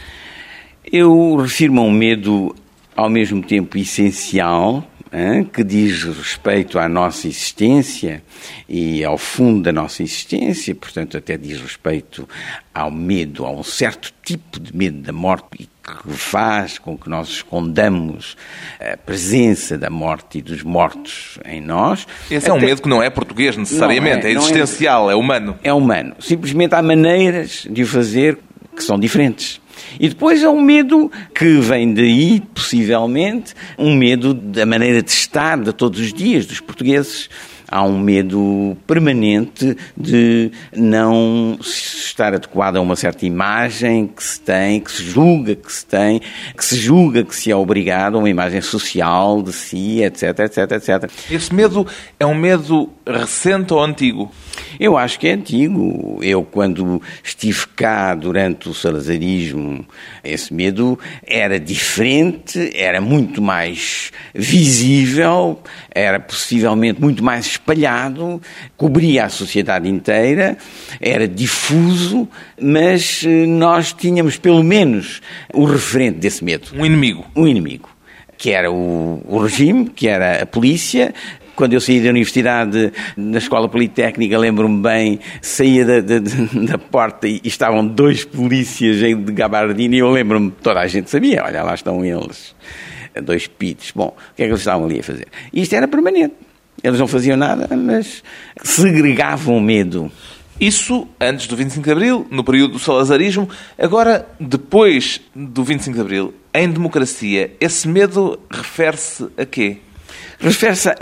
Eu 0.90 1.36
refiro-me 1.36 1.80
a 1.80 1.82
um 1.82 1.92
medo 1.92 2.56
ao 2.96 3.10
mesmo 3.10 3.44
tempo 3.44 3.78
essencial, 3.78 4.82
que 5.52 5.64
diz 5.64 6.04
respeito 6.04 6.80
à 6.80 6.88
nossa 6.88 7.28
existência 7.28 8.24
e 8.68 9.04
ao 9.04 9.18
fundo 9.18 9.64
da 9.64 9.72
nossa 9.72 10.02
existência, 10.02 10.74
portanto, 10.74 11.18
até 11.18 11.38
diz 11.38 11.60
respeito 11.60 12.28
ao 12.74 12.90
medo, 12.90 13.46
a 13.46 13.52
um 13.52 13.64
certo 13.64 14.14
tipo 14.24 14.60
de 14.60 14.76
medo 14.76 15.00
da 15.02 15.12
morte 15.12 15.46
e 15.60 15.70
que 15.84 16.14
faz 16.14 16.80
com 16.80 16.98
que 16.98 17.10
nós 17.10 17.28
escondamos 17.28 18.38
a 18.80 18.96
presença 18.96 19.78
da 19.78 19.90
morte 19.90 20.38
e 20.38 20.42
dos 20.42 20.64
mortos 20.64 21.40
em 21.44 21.60
nós. 21.60 22.08
Esse 22.30 22.46
Até... 22.46 22.50
é 22.50 22.54
um 22.54 22.62
medo 22.62 22.82
que 22.82 22.88
não 22.88 23.04
é 23.04 23.10
português 23.10 23.58
necessariamente, 23.58 24.26
é, 24.26 24.30
é, 24.30 24.34
existencial, 24.34 25.10
é... 25.10 25.14
é 25.14 25.16
humano. 25.16 25.60
É 25.64 25.74
humano. 25.74 26.16
Simplesmente 26.20 26.74
há 26.76 26.82
maneiras 26.82 27.68
de 27.70 27.84
o 27.84 27.88
fazer 27.88 28.38
que 28.76 28.84
são 28.84 28.98
diferentes. 28.98 29.60
E 30.00 30.10
depois 30.10 30.42
é 30.44 30.50
um 30.50 30.62
medo 30.62 31.12
que 31.34 31.60
vem 31.60 31.94
daí, 31.94 32.42
possivelmente, 32.54 33.54
um 33.78 33.96
medo 33.96 34.34
da 34.34 34.66
maneira 34.66 35.02
de 35.02 35.12
estar 35.12 35.60
de 35.60 35.74
todos 35.74 36.00
os 36.00 36.14
dias 36.14 36.46
dos 36.46 36.60
portugueses 36.60 37.30
há 37.72 37.84
um 37.84 37.98
medo 37.98 38.76
permanente 38.86 39.78
de 39.96 40.52
não 40.76 41.58
estar 41.62 42.34
adequado 42.34 42.76
a 42.76 42.82
uma 42.82 42.98
certa 42.98 43.26
imagem 43.26 44.08
que 44.08 44.22
se 44.22 44.42
tem, 44.42 44.82
que 44.82 44.92
se 44.92 45.04
julga 45.04 45.56
que 45.56 45.72
se 45.72 45.86
tem, 45.86 46.22
que 46.56 46.66
se 46.66 46.76
julga 46.76 47.24
que 47.24 47.34
se 47.34 47.50
é 47.50 47.56
obrigado 47.56 48.16
a 48.16 48.20
uma 48.20 48.30
imagem 48.30 48.60
social 48.60 49.42
de 49.42 49.54
si, 49.54 50.04
etc, 50.04 50.40
etc, 50.40 50.72
etc. 50.72 51.12
Esse 51.32 51.56
medo 51.56 51.88
é 52.20 52.26
um 52.26 52.36
medo 52.36 52.90
recente 53.06 53.74
ou 53.74 53.84
antigo? 53.84 54.32
Eu 54.80 54.98
acho 54.98 55.20
que 55.20 55.28
é 55.28 55.34
antigo. 55.34 56.20
Eu, 56.22 56.44
quando 56.44 57.02
estive 57.24 57.68
cá 57.76 58.16
durante 58.16 58.70
o 58.70 58.74
salazarismo, 58.74 59.86
esse 60.24 60.54
medo 60.54 60.98
era 61.26 61.60
diferente, 61.60 62.72
era 62.74 63.00
muito 63.00 63.42
mais 63.42 64.12
visível, 64.34 65.60
era 65.94 66.20
possivelmente 66.20 67.02
muito 67.02 67.24
mais 67.24 67.46
espalhado, 67.46 68.42
cobria 68.78 69.26
a 69.26 69.30
sociedade 69.30 69.88
inteira, 69.88 70.58
era 71.00 71.28
difuso, 71.28 72.28
mas 72.60 73.24
eh, 73.26 73.46
nós 73.46 73.94
tínhamos 73.94 74.38
pelo 74.38 74.64
menos 74.64 75.22
o 75.54 75.66
referente 75.66 76.20
desse 76.20 76.44
medo. 76.44 76.70
Um 76.76 76.86
inimigo. 76.86 77.26
Um 77.36 77.48
inimigo 77.48 77.90
que 78.42 78.50
era 78.50 78.72
o, 78.72 79.22
o, 79.28 79.38
regime, 79.38 79.88
que 79.88 80.08
era 80.08 80.42
a 80.42 80.46
polícia, 80.48 81.14
quando 81.62 81.74
eu 81.74 81.80
saí 81.80 82.02
da 82.02 82.10
universidade, 82.10 82.92
na 83.16 83.38
escola 83.38 83.70
politécnica, 83.70 84.36
lembro-me 84.36 84.82
bem, 84.82 85.20
saía 85.44 85.86
da, 85.86 86.00
da, 86.00 86.18
da, 86.74 86.78
porta 86.80 87.28
e 87.28 87.40
estavam 87.44 87.86
dois 87.86 88.26
polícias 88.26 88.98
de 88.98 89.14
gabardina 89.32 89.96
e 89.96 90.00
eu 90.00 90.10
lembro-me, 90.10 90.50
toda 90.50 90.80
a 90.80 90.88
gente 90.88 91.12
sabia, 91.12 91.44
olha, 91.46 91.62
lá 91.62 91.76
estão 91.76 92.04
eles, 92.04 92.56
dois 93.24 93.46
pitos. 93.46 93.92
Bom, 93.96 94.08
o 94.08 94.36
que 94.36 94.42
é 94.42 94.46
que 94.46 94.52
eles 94.52 94.62
estavam 94.62 94.86
ali 94.86 95.02
a 95.02 95.04
fazer? 95.04 95.28
Isto 95.54 95.76
era 95.76 95.88
permanente. 95.88 96.34
Eles 96.84 97.00
não 97.00 97.08
faziam 97.08 97.38
nada, 97.38 97.70
mas 97.78 98.24
segregavam 98.64 99.60
medo. 99.60 100.12
Isso 100.60 101.08
antes 101.20 101.46
do 101.46 101.56
25 101.56 101.86
de 101.86 101.92
Abril, 101.92 102.28
no 102.32 102.44
período 102.44 102.72
do 102.72 102.80
salazarismo. 102.80 103.48
Agora, 103.78 104.28
depois 104.40 105.22
do 105.36 105.64
25 105.64 105.94
de 105.94 106.02
Abril, 106.02 106.34
em 106.56 106.68
democracia, 106.72 107.56
esse 107.60 107.88
medo 107.88 108.40
refere-se 108.50 109.28
a 109.38 109.46
quê? 109.46 109.78
Refere-se 110.40 110.90
a 110.90 110.94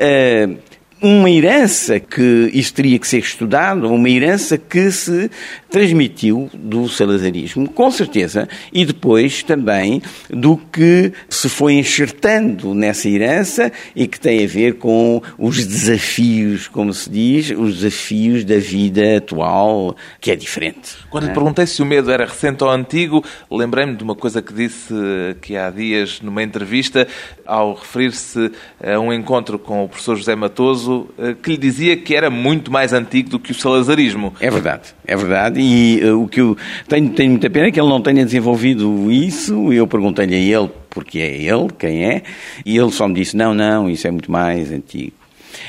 uma 1.02 1.30
herança 1.30 2.00
que 2.00 2.50
isso 2.54 2.74
teria 2.74 3.00
que 3.00 3.08
ser 3.08 3.20
estudado, 3.20 3.92
uma 3.92 4.10
herança 4.10 4.58
que 4.58 4.92
se 4.92 5.32
transmitiu 5.70 6.50
do 6.54 6.90
salazarismo, 6.90 7.70
com 7.70 7.90
certeza, 7.90 8.50
e 8.74 8.86
depois 8.86 9.44
também 9.44 10.02
do 10.30 10.58
que 10.58 11.14
se 11.30 11.48
foi 11.48 11.76
enxertando 11.76 12.74
nessa 12.74 13.08
herança 13.08 13.72
e 13.96 14.08
que 14.08 14.20
tem 14.20 14.44
a 14.44 14.48
ver 14.48 14.76
com 14.76 15.22
os 15.38 15.66
desafios, 15.66 16.68
como 16.68 16.94
se 16.94 17.10
diz, 17.10 17.52
os 17.52 17.78
desafios 17.78 18.44
da 18.44 18.58
vida 18.58 19.18
atual, 19.18 19.96
que 20.20 20.32
é 20.32 20.36
diferente. 20.36 20.98
Quando 21.10 21.28
lhe 21.28 21.34
perguntei 21.34 21.66
se 21.66 21.82
o 21.82 21.86
medo 21.86 22.12
era 22.12 22.26
recente 22.26 22.64
ou 22.64 22.70
antigo, 22.70 23.24
lembrei-me 23.50 23.96
de 23.96 24.04
uma 24.04 24.16
coisa 24.16 24.42
que 24.42 24.54
disse 24.54 24.94
que 25.42 25.56
há 25.56 25.70
dias 25.70 26.20
numa 26.22 26.44
entrevista, 26.44 27.08
ao 27.50 27.74
referir-se 27.74 28.52
a 28.82 29.00
um 29.00 29.12
encontro 29.12 29.58
com 29.58 29.84
o 29.84 29.90
professor 29.90 30.16
José 30.16 30.36
Matoso, 30.36 31.10
eh, 31.18 31.36
que 31.42 31.52
lhe 31.52 31.58
dizia 31.58 31.98
que 31.98 32.16
era 32.16 32.30
muito 32.30 32.72
mais 32.72 32.94
antigo 32.94 33.32
do 33.32 33.40
que 33.40 33.52
o 33.52 33.56
salazarismo. 33.56 34.34
É 34.40 34.52
verdade, 34.52 34.94
é 35.06 35.16
verdade. 35.16 35.60
E 35.60 36.00
uh, 36.04 36.22
o 36.24 36.28
que 36.28 36.40
eu 36.40 36.56
tenho, 36.88 37.10
tenho 37.10 37.32
muita 37.32 37.50
pena 37.50 37.68
é 37.68 37.72
que 37.72 37.80
ele 37.80 37.90
não 37.90 38.02
tenha 38.02 38.24
desenvolvido 38.24 39.12
isso. 39.12 39.74
Eu 39.74 39.88
perguntei-lhe 39.88 40.36
a 40.36 40.60
ele, 40.60 40.70
porque 40.92 41.18
é 41.20 41.42
ele, 41.42 41.68
quem 41.78 42.06
é, 42.06 42.22
e 42.64 42.78
ele 42.78 42.92
só 42.92 43.08
me 43.08 43.16
disse: 43.16 43.36
não, 43.36 43.54
não, 43.54 43.90
isso 43.90 44.08
é 44.08 44.12
muito 44.12 44.32
mais 44.32 44.72
antigo. 44.72 45.14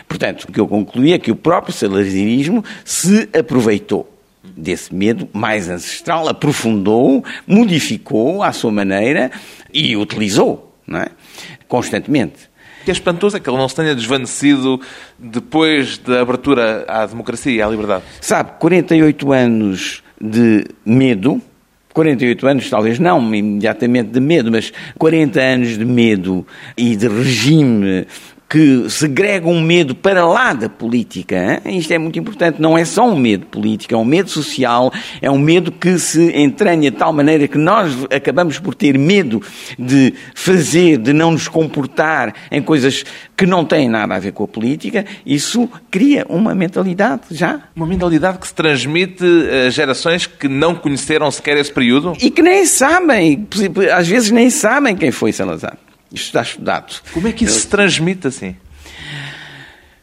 Portanto, 0.06 0.44
o 0.44 0.52
que 0.52 0.60
eu 0.60 0.68
concluí 0.68 1.14
é 1.14 1.18
que 1.18 1.30
o 1.30 1.36
próprio 1.36 1.72
salazarismo 1.72 2.62
se 2.84 3.28
aproveitou 3.36 4.06
desse 4.42 4.94
medo 4.94 5.28
mais 5.32 5.68
ancestral, 5.68 6.28
aprofundou, 6.28 7.24
modificou 7.46 8.42
à 8.42 8.52
sua 8.52 8.70
maneira 8.70 9.30
e 9.72 9.96
utilizou, 9.96 10.74
não 10.86 11.00
é? 11.00 11.08
Constantemente. 11.70 12.50
O 12.82 12.84
que 12.84 12.90
é 12.90 12.92
espantoso 12.92 13.36
é 13.36 13.40
que 13.40 13.48
ele 13.48 13.56
não 13.56 13.68
se 13.68 13.76
tenha 13.76 13.94
desvanecido 13.94 14.80
depois 15.18 15.96
da 15.98 16.20
abertura 16.20 16.84
à 16.88 17.06
democracia 17.06 17.52
e 17.52 17.62
à 17.62 17.68
liberdade. 17.68 18.02
Sabe, 18.20 18.52
48 18.58 19.32
anos 19.32 20.02
de 20.20 20.66
medo, 20.84 21.40
48 21.92 22.46
anos, 22.46 22.70
talvez 22.70 22.98
não 22.98 23.34
imediatamente 23.34 24.10
de 24.10 24.20
medo, 24.20 24.50
mas 24.50 24.72
40 24.98 25.40
anos 25.40 25.78
de 25.78 25.84
medo 25.84 26.46
e 26.76 26.96
de 26.96 27.06
regime 27.06 28.06
que 28.50 28.90
segrega 28.90 29.46
um 29.46 29.60
medo 29.60 29.94
para 29.94 30.26
lá 30.26 30.52
da 30.52 30.68
política. 30.68 31.62
Hein? 31.64 31.78
Isto 31.78 31.92
é 31.92 31.98
muito 31.98 32.18
importante. 32.18 32.60
Não 32.60 32.76
é 32.76 32.84
só 32.84 33.08
um 33.08 33.16
medo 33.16 33.46
político, 33.46 33.94
é 33.94 33.96
um 33.96 34.04
medo 34.04 34.28
social, 34.28 34.92
é 35.22 35.30
um 35.30 35.38
medo 35.38 35.70
que 35.70 35.96
se 36.00 36.36
entranha 36.36 36.90
de 36.90 36.96
tal 36.96 37.12
maneira 37.12 37.46
que 37.46 37.56
nós 37.56 37.94
acabamos 38.10 38.58
por 38.58 38.74
ter 38.74 38.98
medo 38.98 39.40
de 39.78 40.12
fazer, 40.34 40.98
de 40.98 41.12
não 41.12 41.30
nos 41.30 41.46
comportar 41.46 42.34
em 42.50 42.60
coisas 42.60 43.04
que 43.36 43.46
não 43.46 43.64
têm 43.64 43.88
nada 43.88 44.16
a 44.16 44.18
ver 44.18 44.32
com 44.32 44.42
a 44.42 44.48
política. 44.48 45.06
Isso 45.24 45.70
cria 45.88 46.26
uma 46.28 46.52
mentalidade 46.52 47.22
já. 47.30 47.60
Uma 47.76 47.86
mentalidade 47.86 48.38
que 48.38 48.48
se 48.48 48.54
transmite 48.54 49.24
a 49.64 49.70
gerações 49.70 50.26
que 50.26 50.48
não 50.48 50.74
conheceram 50.74 51.30
sequer 51.30 51.56
esse 51.56 51.72
período? 51.72 52.14
E 52.20 52.32
que 52.32 52.42
nem 52.42 52.66
sabem, 52.66 53.46
às 53.94 54.08
vezes 54.08 54.32
nem 54.32 54.50
sabem 54.50 54.96
quem 54.96 55.12
foi 55.12 55.32
Salazar. 55.32 55.78
Isto 56.12 56.26
está 56.26 56.42
estudado. 56.42 57.00
Como 57.12 57.28
é 57.28 57.32
que 57.32 57.44
isso 57.44 57.60
se 57.60 57.68
transmite 57.68 58.26
assim? 58.26 58.56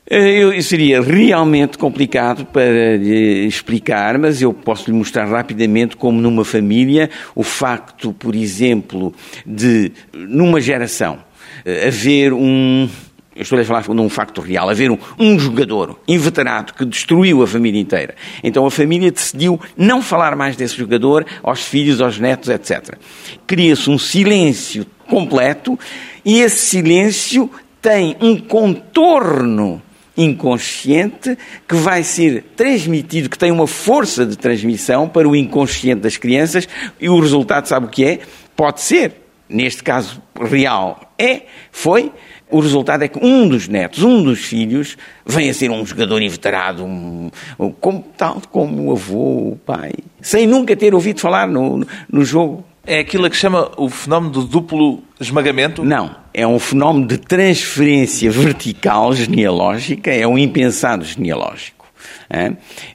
Eh, 0.10 0.40
eu, 0.40 0.62
seria 0.62 1.02
realmente 1.02 1.78
complicado 1.78 2.46
para 2.46 2.96
lhe 2.96 3.46
explicar, 3.46 4.18
mas 4.18 4.42
eu 4.42 4.54
posso 4.54 4.90
lhe 4.90 4.98
mostrar 4.98 5.26
rapidamente 5.26 5.98
como 5.98 6.22
numa 6.22 6.46
família 6.46 7.10
o 7.36 7.44
facto, 7.44 8.14
por 8.14 8.34
exemplo, 8.34 9.14
de 9.46 9.92
numa 10.14 10.62
geração 10.62 11.20
eh, 11.66 11.88
haver 11.88 12.32
um 12.32 12.90
eu 13.38 13.44
estou 13.44 13.60
a 13.60 13.64
falar 13.64 13.82
de 13.82 13.92
um 13.92 14.10
facto 14.10 14.42
real, 14.42 14.70
haver 14.70 14.90
um, 14.90 14.98
um, 15.20 15.38
jogador 15.38 16.00
inveterado 16.08 16.74
que 16.74 16.84
destruiu 16.84 17.44
a 17.44 17.48
família 17.48 17.80
inteira. 17.80 18.16
Então 18.44 18.66
a 18.66 18.72
família 18.72 19.12
decidiu 19.12 19.60
não 19.78 20.02
falar 20.02 20.36
mais 20.36 20.56
desse 20.56 20.76
jogador 20.76 21.26
aos 21.44 21.62
filhos, 21.62 22.02
aos 22.02 22.18
netos, 22.18 22.50
etc. 22.50 22.98
Cria-se 23.46 23.90
um 23.90 24.00
silêncio 24.00 24.86
completo 25.08 25.78
e 26.26 26.42
esse 26.42 26.66
silêncio 26.66 27.50
tem 27.82 28.18
um 28.20 28.38
contorno 28.38 29.82
inconsciente 30.18 31.38
que 31.68 31.76
vai 31.76 32.04
ser 32.04 32.44
transmitido, 32.56 33.30
que 33.30 33.38
tem 33.38 33.52
uma 33.52 33.68
força 33.68 34.26
de 34.26 34.36
transmissão 34.36 35.08
para 35.08 35.30
o 35.30 35.36
inconsciente 35.36 36.02
das 36.02 36.18
crianças 36.18 36.68
e 37.00 37.08
o 37.08 37.20
resultado 37.20 37.68
sabe 37.68 37.86
o 37.86 37.90
que 37.90 38.04
é? 38.04 38.20
Pode 38.56 38.82
ser, 38.82 39.14
neste 39.48 39.84
caso 39.84 40.22
real, 40.42 41.14
é, 41.20 41.44
foi, 41.72 42.12
o 42.50 42.60
resultado 42.60 43.04
é 43.04 43.08
que 43.08 43.20
um 43.24 43.48
dos 43.48 43.68
netos, 43.68 44.04
um 44.04 44.24
dos 44.24 44.40
filhos, 44.40 44.98
vem 45.26 45.50
a 45.50 45.54
ser 45.54 45.70
um 45.70 45.86
jogador 45.86 46.22
inveterado, 46.22 46.86
um, 46.86 47.30
como, 47.80 48.06
tal 48.18 48.42
como 48.52 48.90
o 48.90 48.92
avô, 48.92 49.52
o 49.52 49.60
pai, 49.66 49.94
sem 50.22 50.48
nunca 50.48 50.76
ter 50.76 50.94
ouvido 50.94 51.20
falar 51.20 51.48
no, 51.48 51.86
no 52.12 52.24
jogo. 52.24 52.64
É 52.86 53.00
aquilo 53.00 53.30
que 53.30 53.36
chama 53.36 53.70
o 53.76 53.90
fenómeno 53.90 54.32
do 54.32 54.44
duplo 54.46 55.04
esmagamento? 55.20 55.84
Não. 55.84 56.16
É 56.34 56.48
um 56.48 56.58
fenómeno 56.58 57.06
de 57.06 57.18
transferência 57.18 58.32
vertical 58.32 59.14
genealógica, 59.14 60.10
é 60.10 60.26
um 60.26 60.38
impensado 60.38 61.04
genealógico. 61.04 61.86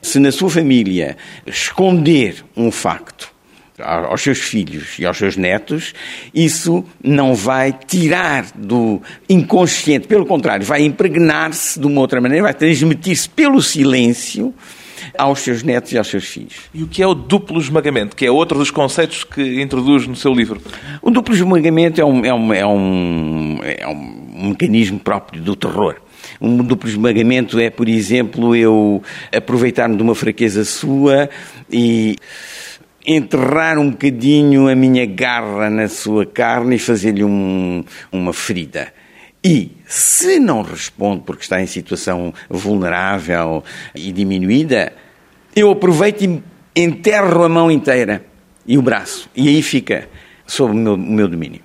Se 0.01 0.19
na 0.19 0.31
sua 0.31 0.49
família 0.49 1.17
esconder 1.45 2.43
um 2.55 2.71
facto 2.71 3.32
aos 3.79 4.21
seus 4.21 4.39
filhos 4.39 4.99
e 4.99 5.05
aos 5.05 5.17
seus 5.17 5.35
netos, 5.35 5.93
isso 6.33 6.85
não 7.03 7.33
vai 7.33 7.73
tirar 7.73 8.45
do 8.55 9.01
inconsciente, 9.27 10.07
pelo 10.07 10.25
contrário, 10.25 10.65
vai 10.65 10.83
impregnar-se 10.83 11.79
de 11.79 11.87
uma 11.87 12.01
outra 12.01 12.21
maneira, 12.21 12.43
vai 12.43 12.53
transmitir-se 12.53 13.27
pelo 13.29 13.61
silêncio 13.61 14.53
aos 15.17 15.39
seus 15.39 15.63
netos 15.63 15.91
e 15.91 15.97
aos 15.97 16.07
seus 16.07 16.25
filhos. 16.25 16.55
E 16.73 16.83
o 16.83 16.87
que 16.87 17.01
é 17.01 17.07
o 17.07 17.13
duplo 17.13 17.59
esmagamento, 17.59 18.15
que 18.15 18.25
é 18.25 18.31
outro 18.31 18.57
dos 18.57 18.71
conceitos 18.71 19.23
que 19.23 19.61
introduz 19.61 20.07
no 20.07 20.15
seu 20.15 20.33
livro? 20.33 20.61
O 21.01 21.11
duplo 21.11 21.33
esmagamento 21.33 21.99
é 21.99 22.05
um, 22.05 22.25
é 22.25 22.33
um, 22.33 22.53
é 22.53 22.65
um, 22.65 23.59
é 23.63 23.87
um 23.87 24.49
mecanismo 24.49 24.99
próprio 24.99 25.41
do 25.41 25.55
terror. 25.55 25.95
Um 26.39 26.57
duplo 26.57 26.89
esmagamento 26.89 27.59
é, 27.59 27.69
por 27.69 27.87
exemplo, 27.87 28.55
eu 28.55 29.03
aproveitar-me 29.31 29.95
de 29.95 30.01
uma 30.01 30.15
fraqueza 30.15 30.63
sua 30.63 31.29
e 31.71 32.15
enterrar 33.05 33.77
um 33.77 33.91
bocadinho 33.91 34.69
a 34.69 34.75
minha 34.75 35.05
garra 35.05 35.69
na 35.69 35.87
sua 35.87 36.25
carne 36.25 36.75
e 36.75 36.79
fazer-lhe 36.79 37.23
um, 37.23 37.83
uma 38.11 38.33
ferida. 38.33 38.93
E, 39.43 39.71
se 39.85 40.39
não 40.39 40.61
responde 40.61 41.23
porque 41.25 41.43
está 41.43 41.61
em 41.61 41.67
situação 41.67 42.33
vulnerável 42.49 43.63
e 43.93 44.11
diminuída, 44.11 44.93
eu 45.53 45.69
aproveito 45.69 46.23
e 46.23 46.41
enterro 46.75 47.43
a 47.43 47.49
mão 47.49 47.69
inteira 47.69 48.23
e 48.65 48.77
o 48.77 48.81
braço. 48.81 49.29
E 49.35 49.49
aí 49.49 49.61
fica 49.61 50.07
sob 50.47 50.71
o 50.71 50.75
meu, 50.75 50.97
meu 50.97 51.27
domínio. 51.27 51.61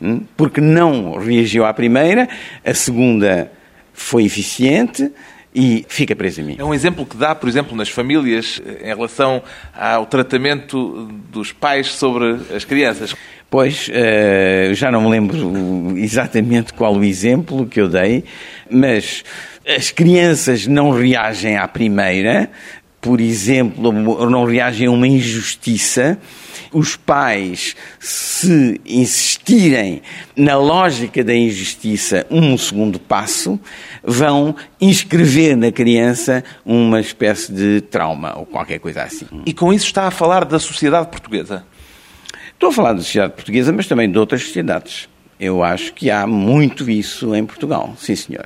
Hum? 0.00 0.22
Porque 0.36 0.60
não 0.60 1.18
reagiu 1.18 1.64
à 1.64 1.74
primeira, 1.74 2.28
a 2.64 2.72
segunda 2.72 3.50
foi 3.92 4.24
eficiente, 4.24 5.10
e 5.54 5.84
fica 5.88 6.14
preso 6.14 6.40
a 6.40 6.44
mim. 6.44 6.56
É 6.58 6.64
um 6.64 6.74
exemplo 6.74 7.06
que 7.06 7.16
dá, 7.16 7.34
por 7.34 7.48
exemplo, 7.48 7.76
nas 7.76 7.88
famílias 7.88 8.60
em 8.82 8.86
relação 8.86 9.42
ao 9.74 10.06
tratamento 10.06 11.08
dos 11.30 11.52
pais 11.52 11.88
sobre 11.88 12.38
as 12.54 12.64
crianças. 12.64 13.14
Pois, 13.50 13.88
uh, 13.88 14.74
já 14.74 14.90
não 14.90 15.00
me 15.00 15.08
lembro 15.08 15.96
exatamente 15.96 16.74
qual 16.74 16.94
o 16.94 17.02
exemplo 17.02 17.66
que 17.66 17.80
eu 17.80 17.88
dei, 17.88 18.24
mas 18.70 19.24
as 19.66 19.90
crianças 19.90 20.66
não 20.66 20.90
reagem 20.90 21.56
à 21.56 21.66
primeira, 21.66 22.50
por 23.00 23.20
exemplo, 23.20 23.92
não 24.28 24.44
reagem 24.44 24.88
a 24.88 24.90
uma 24.90 25.06
injustiça, 25.06 26.18
os 26.72 26.96
pais, 26.96 27.76
se 27.98 28.80
insistirem 28.84 30.02
na 30.36 30.56
lógica 30.56 31.22
da 31.22 31.34
injustiça 31.34 32.26
um 32.30 32.58
segundo 32.58 32.98
passo, 32.98 33.58
vão 34.02 34.54
inscrever 34.80 35.56
na 35.56 35.70
criança 35.72 36.44
uma 36.64 37.00
espécie 37.00 37.52
de 37.52 37.80
trauma 37.80 38.36
ou 38.36 38.44
qualquer 38.44 38.78
coisa 38.78 39.02
assim. 39.02 39.26
E 39.46 39.54
com 39.54 39.72
isso 39.72 39.86
está 39.86 40.06
a 40.06 40.10
falar 40.10 40.44
da 40.44 40.58
sociedade 40.58 41.08
portuguesa? 41.08 41.64
Estou 42.52 42.70
a 42.70 42.72
falar 42.72 42.92
da 42.92 43.00
sociedade 43.00 43.34
portuguesa, 43.34 43.72
mas 43.72 43.86
também 43.86 44.10
de 44.10 44.18
outras 44.18 44.42
sociedades. 44.42 45.08
Eu 45.40 45.62
acho 45.62 45.92
que 45.94 46.10
há 46.10 46.26
muito 46.26 46.90
isso 46.90 47.32
em 47.32 47.46
Portugal, 47.46 47.94
sim 47.96 48.16
senhor. 48.16 48.44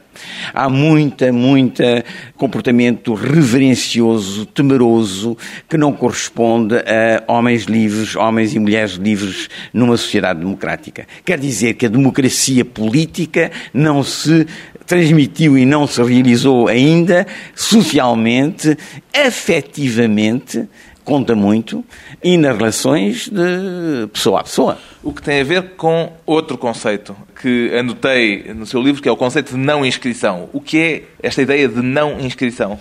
Há 0.52 0.68
muita, 0.68 1.32
muita 1.32 2.04
comportamento 2.36 3.14
reverencioso, 3.14 4.44
temeroso, 4.44 5.36
que 5.66 5.78
não 5.78 5.94
corresponde 5.94 6.74
a 6.76 7.32
homens 7.32 7.64
livres, 7.64 8.14
homens 8.14 8.54
e 8.54 8.58
mulheres 8.58 8.92
livres 8.92 9.48
numa 9.72 9.96
sociedade 9.96 10.40
democrática. 10.40 11.06
Quer 11.24 11.38
dizer 11.38 11.74
que 11.74 11.86
a 11.86 11.88
democracia 11.88 12.62
política 12.62 13.50
não 13.72 14.04
se 14.04 14.46
transmitiu 14.86 15.56
e 15.56 15.64
não 15.64 15.86
se 15.86 16.02
realizou 16.02 16.68
ainda 16.68 17.26
socialmente, 17.54 18.76
afetivamente, 19.14 20.68
conta 21.04 21.34
muito, 21.34 21.84
e 22.22 22.36
nas 22.36 22.56
relações 22.56 23.28
de 23.28 24.06
pessoa 24.12 24.40
a 24.40 24.44
pessoa. 24.44 24.78
O 25.02 25.12
que 25.12 25.22
tem 25.22 25.40
a 25.40 25.44
ver 25.44 25.70
com 25.76 26.12
outro 26.24 26.56
conceito 26.56 27.16
que 27.40 27.74
anotei 27.76 28.52
no 28.54 28.66
seu 28.66 28.80
livro, 28.80 29.02
que 29.02 29.08
é 29.08 29.12
o 29.12 29.16
conceito 29.16 29.52
de 29.52 29.58
não 29.58 29.84
inscrição. 29.84 30.48
O 30.52 30.60
que 30.60 30.78
é 30.78 31.02
esta 31.22 31.42
ideia 31.42 31.68
de 31.68 31.82
não 31.82 32.20
inscrição? 32.20 32.78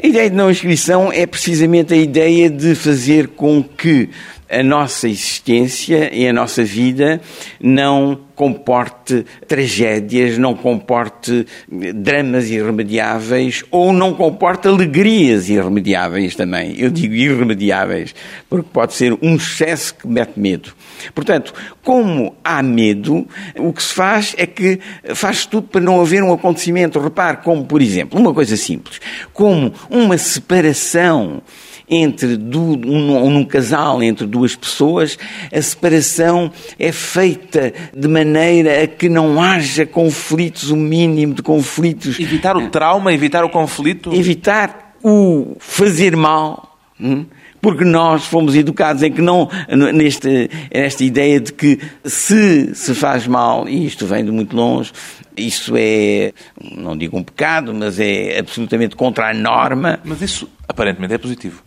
A 0.00 0.06
ideia 0.06 0.30
de 0.30 0.36
não 0.36 0.48
inscrição 0.48 1.12
é 1.12 1.26
precisamente 1.26 1.92
a 1.92 1.96
ideia 1.96 2.48
de 2.48 2.76
fazer 2.76 3.28
com 3.28 3.62
que 3.62 4.08
a 4.50 4.62
nossa 4.62 5.08
existência 5.08 6.14
e 6.14 6.26
a 6.26 6.32
nossa 6.32 6.64
vida 6.64 7.20
não 7.60 8.18
comporte 8.34 9.26
tragédias, 9.48 10.38
não 10.38 10.54
comporte 10.54 11.44
dramas 11.68 12.48
irremediáveis 12.48 13.64
ou 13.70 13.92
não 13.92 14.14
comporte 14.14 14.68
alegrias 14.68 15.48
irremediáveis 15.48 16.36
também. 16.36 16.74
Eu 16.78 16.88
digo 16.88 17.14
irremediáveis 17.14 18.14
porque 18.48 18.68
pode 18.72 18.94
ser 18.94 19.12
um 19.20 19.34
excesso 19.34 19.94
que 19.94 20.06
mete 20.06 20.38
medo. 20.38 20.72
Portanto, 21.14 21.52
como 21.82 22.36
há 22.44 22.62
medo, 22.62 23.26
o 23.56 23.72
que 23.72 23.82
se 23.82 23.92
faz 23.92 24.34
é 24.38 24.46
que 24.46 24.78
faz 25.14 25.44
tudo 25.44 25.66
para 25.66 25.80
não 25.80 26.00
haver 26.00 26.22
um 26.22 26.32
acontecimento. 26.32 27.00
Repare, 27.00 27.38
como 27.38 27.64
por 27.66 27.82
exemplo, 27.82 28.18
uma 28.18 28.32
coisa 28.32 28.56
simples, 28.56 29.00
como 29.32 29.74
uma 29.90 30.16
separação 30.16 31.42
entre 31.90 32.36
du, 32.36 32.78
um, 32.86 33.30
num 33.30 33.44
casal 33.44 34.02
entre 34.02 34.26
duas 34.26 34.54
pessoas, 34.54 35.18
a 35.52 35.60
separação 35.60 36.50
é 36.78 36.92
feita 36.92 37.72
de 37.96 38.08
maneira 38.08 38.82
a 38.82 38.86
que 38.86 39.08
não 39.08 39.40
haja 39.42 39.86
conflitos, 39.86 40.70
o 40.70 40.76
mínimo 40.76 41.34
de 41.34 41.42
conflitos. 41.42 42.18
Evitar 42.18 42.56
o 42.56 42.68
trauma, 42.68 43.12
evitar 43.12 43.44
o 43.44 43.48
conflito. 43.48 44.12
Evitar 44.14 44.94
o 45.02 45.56
fazer 45.58 46.16
mal. 46.16 46.76
Hum? 47.00 47.24
porque 47.60 47.84
nós 47.84 48.24
fomos 48.24 48.54
educados 48.54 49.02
em 49.02 49.12
que 49.12 49.20
não, 49.20 49.48
neste, 49.92 50.50
nesta 50.72 51.04
ideia 51.04 51.40
de 51.40 51.52
que 51.52 51.78
se 52.04 52.74
se 52.74 52.94
faz 52.94 53.26
mal, 53.26 53.68
e 53.68 53.86
isto 53.86 54.06
vem 54.06 54.24
de 54.24 54.30
muito 54.30 54.56
longe, 54.56 54.92
Isso 55.36 55.74
é, 55.76 56.32
não 56.76 56.96
digo 56.96 57.16
um 57.16 57.22
pecado, 57.22 57.72
mas 57.72 58.00
é 58.00 58.38
absolutamente 58.38 58.96
contra 58.96 59.30
a 59.30 59.34
norma. 59.34 60.00
Mas 60.04 60.20
isso 60.20 60.48
aparentemente 60.68 61.14
é 61.14 61.18
positivo. 61.18 61.62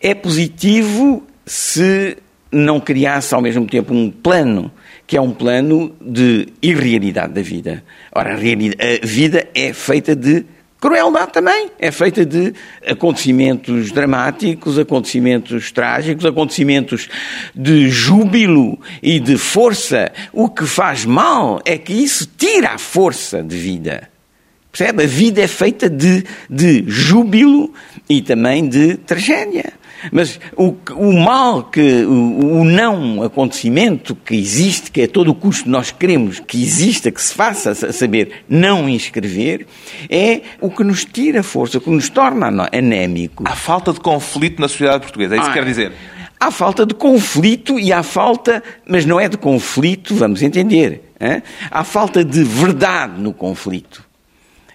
É 0.00 0.14
positivo 0.14 1.22
se 1.46 2.16
não 2.50 2.80
criasse 2.80 3.34
ao 3.34 3.40
mesmo 3.40 3.66
tempo 3.66 3.94
um 3.94 4.10
plano, 4.10 4.70
que 5.06 5.16
é 5.16 5.20
um 5.20 5.32
plano 5.32 5.94
de 6.00 6.48
irrealidade 6.62 7.32
da 7.32 7.42
vida. 7.42 7.84
Ora, 8.12 8.34
a, 8.34 9.06
vida 9.06 9.48
é 9.54 9.72
feita 9.72 10.16
de 10.16 10.44
crueldade 10.80 11.32
também. 11.32 11.70
É 11.78 11.90
feita 11.90 12.24
de 12.24 12.54
acontecimentos 12.86 13.92
dramáticos, 13.92 14.78
acontecimentos 14.78 15.70
trágicos, 15.70 16.24
acontecimentos 16.24 17.08
de 17.54 17.88
júbilo 17.88 18.78
e 19.02 19.20
de 19.20 19.36
força. 19.36 20.10
O 20.32 20.48
que 20.48 20.66
faz 20.66 21.04
mal 21.04 21.60
é 21.64 21.76
que 21.76 21.92
isso 21.92 22.28
tira 22.36 22.70
a 22.70 22.78
força 22.78 23.42
de 23.42 23.56
vida. 23.56 24.09
Percebe? 24.72 25.04
A 25.04 25.06
vida 25.06 25.40
é 25.40 25.48
feita 25.48 25.90
de, 25.90 26.24
de 26.48 26.84
júbilo 26.86 27.72
e 28.08 28.22
também 28.22 28.68
de 28.68 28.96
tragédia. 28.96 29.72
Mas 30.10 30.40
o, 30.56 30.74
o 30.92 31.12
mal 31.12 31.64
que, 31.64 32.04
o, 32.04 32.60
o, 32.60 32.64
não 32.64 33.22
acontecimento 33.22 34.14
que 34.14 34.34
existe, 34.34 34.90
que 34.90 35.02
é 35.02 35.06
todo 35.06 35.30
o 35.30 35.34
custo 35.34 35.64
que 35.64 35.70
nós 35.70 35.90
queremos 35.90 36.40
que 36.40 36.62
exista, 36.62 37.10
que 37.10 37.20
se 37.20 37.34
faça, 37.34 37.70
a 37.70 37.92
saber, 37.92 38.44
não 38.48 38.88
inscrever, 38.88 39.66
é 40.08 40.40
o 40.60 40.70
que 40.70 40.82
nos 40.82 41.04
tira 41.04 41.42
força, 41.42 41.78
o 41.78 41.80
que 41.80 41.90
nos 41.90 42.08
torna 42.08 42.68
anémico. 42.72 43.44
Há 43.46 43.54
falta 43.54 43.92
de 43.92 44.00
conflito 44.00 44.60
na 44.60 44.68
sociedade 44.68 45.02
portuguesa, 45.02 45.34
é 45.34 45.38
isso 45.38 45.48
ah, 45.48 45.52
que 45.52 45.58
quer 45.58 45.66
dizer? 45.66 45.92
Há 46.38 46.50
falta 46.50 46.86
de 46.86 46.94
conflito 46.94 47.78
e 47.78 47.92
há 47.92 48.02
falta, 48.02 48.62
mas 48.88 49.04
não 49.04 49.20
é 49.20 49.28
de 49.28 49.36
conflito, 49.36 50.14
vamos 50.14 50.42
entender. 50.42 51.12
Hein? 51.20 51.42
Há 51.70 51.84
falta 51.84 52.24
de 52.24 52.42
verdade 52.42 53.20
no 53.20 53.34
conflito 53.34 54.09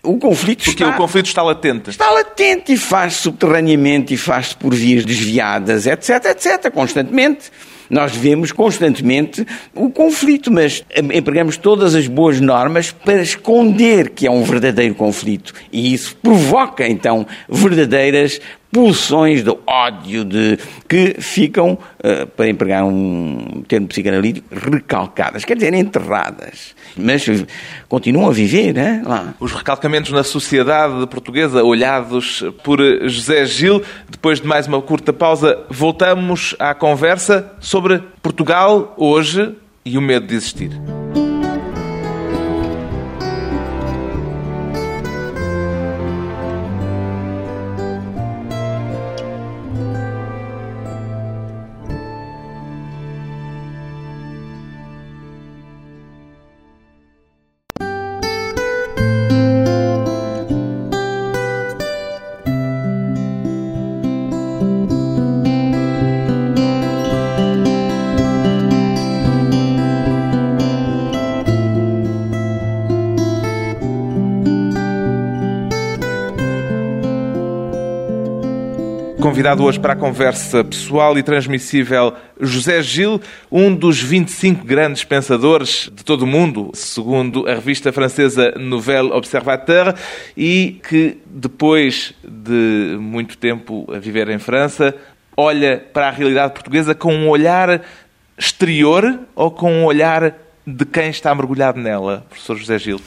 o 0.05 0.17
conflito 0.17 0.63
Porque 0.63 0.83
está... 0.83 0.95
o 0.95 0.97
conflito 0.97 1.25
está 1.25 1.41
latente. 1.41 1.89
Está 1.89 2.09
latente 2.11 2.73
e 2.73 2.77
faz 2.77 3.15
subterraneamente 3.15 4.13
e 4.13 4.17
faz-se 4.17 4.55
por 4.55 4.73
vias 4.73 5.03
desviadas, 5.03 5.87
etc, 5.87 6.25
etc, 6.25 6.71
constantemente. 6.71 7.51
Nós 7.89 8.15
vemos 8.15 8.51
constantemente 8.51 9.45
o 9.73 9.91
conflito, 9.91 10.51
mas 10.51 10.83
empregamos 11.13 11.55
todas 11.57 11.93
as 11.93 12.07
boas 12.07 12.41
normas 12.41 12.91
para 12.91 13.21
esconder 13.21 14.09
que 14.09 14.25
é 14.25 14.31
um 14.31 14.43
verdadeiro 14.43 14.95
conflito. 14.95 15.53
E 15.71 15.93
isso 15.93 16.15
provoca, 16.15 16.87
então, 16.87 17.27
verdadeiras 17.47 18.41
pulsões 18.75 19.41
de 19.41 19.57
ódio 19.65 20.25
de, 20.25 20.59
que 20.85 21.15
ficam, 21.21 21.79
uh, 22.03 22.27
para 22.35 22.49
empregar 22.49 22.83
um 22.83 23.63
termo 23.65 23.88
psicanalítico, 23.88 24.53
recalcadas, 24.53 25.45
quer 25.45 25.55
dizer, 25.55 25.73
enterradas. 25.73 26.75
Mas 26.97 27.25
continuam 27.88 28.27
a 28.27 28.33
viver, 28.33 28.73
né? 28.73 29.01
lá. 29.05 29.33
Os 29.39 29.53
recalcamentos 29.53 30.11
na 30.11 30.25
sociedade 30.25 31.07
portuguesa, 31.07 31.63
olhados 31.63 32.43
por 32.65 32.79
José 33.07 33.45
Gil. 33.45 33.81
Depois 34.09 34.41
de 34.41 34.47
mais 34.47 34.67
uma 34.67 34.81
curta 34.81 35.13
pausa, 35.13 35.57
voltamos 35.69 36.53
à 36.59 36.73
conversa 36.73 37.49
sobre 37.61 38.03
Portugal 38.21 38.93
hoje 38.97 39.55
e 39.85 39.97
o 39.97 40.01
medo 40.01 40.27
de 40.27 40.35
existir. 40.35 41.04
Convidado 79.45 79.63
hoje 79.63 79.79
para 79.79 79.93
a 79.93 79.95
conversa 79.95 80.63
pessoal 80.63 81.15
e 81.19 81.21
transmissível 81.21 82.13
José 82.41 82.81
Gil, 82.81 83.21
um 83.51 83.75
dos 83.75 84.01
25 84.01 84.65
grandes 84.65 85.03
pensadores 85.03 85.88
de 85.93 86.03
todo 86.03 86.23
o 86.23 86.27
mundo, 86.27 86.71
segundo 86.73 87.47
a 87.47 87.53
revista 87.53 87.93
francesa 87.93 88.55
Nouvelle 88.58 89.12
Observateur, 89.12 89.93
e 90.36 90.81
que 90.89 91.19
depois 91.27 92.15
de 92.23 92.97
muito 92.99 93.38
tempo 93.38 93.86
a 93.93 93.99
viver 93.99 94.29
em 94.29 94.39
França, 94.39 94.95
olha 95.38 95.77
para 95.93 96.08
a 96.08 96.12
realidade 96.12 96.53
portuguesa 96.53 96.95
com 96.95 97.13
um 97.13 97.29
olhar 97.29 97.84
exterior 98.36 99.19
ou 99.36 99.51
com 99.51 99.71
um 99.71 99.86
olhar 99.86 100.34
de 100.65 100.86
quem 100.86 101.10
está 101.12 101.36
mergulhado 101.36 101.79
nela, 101.79 102.25
professor 102.29 102.58
José 102.58 102.79
Gil? 102.79 102.99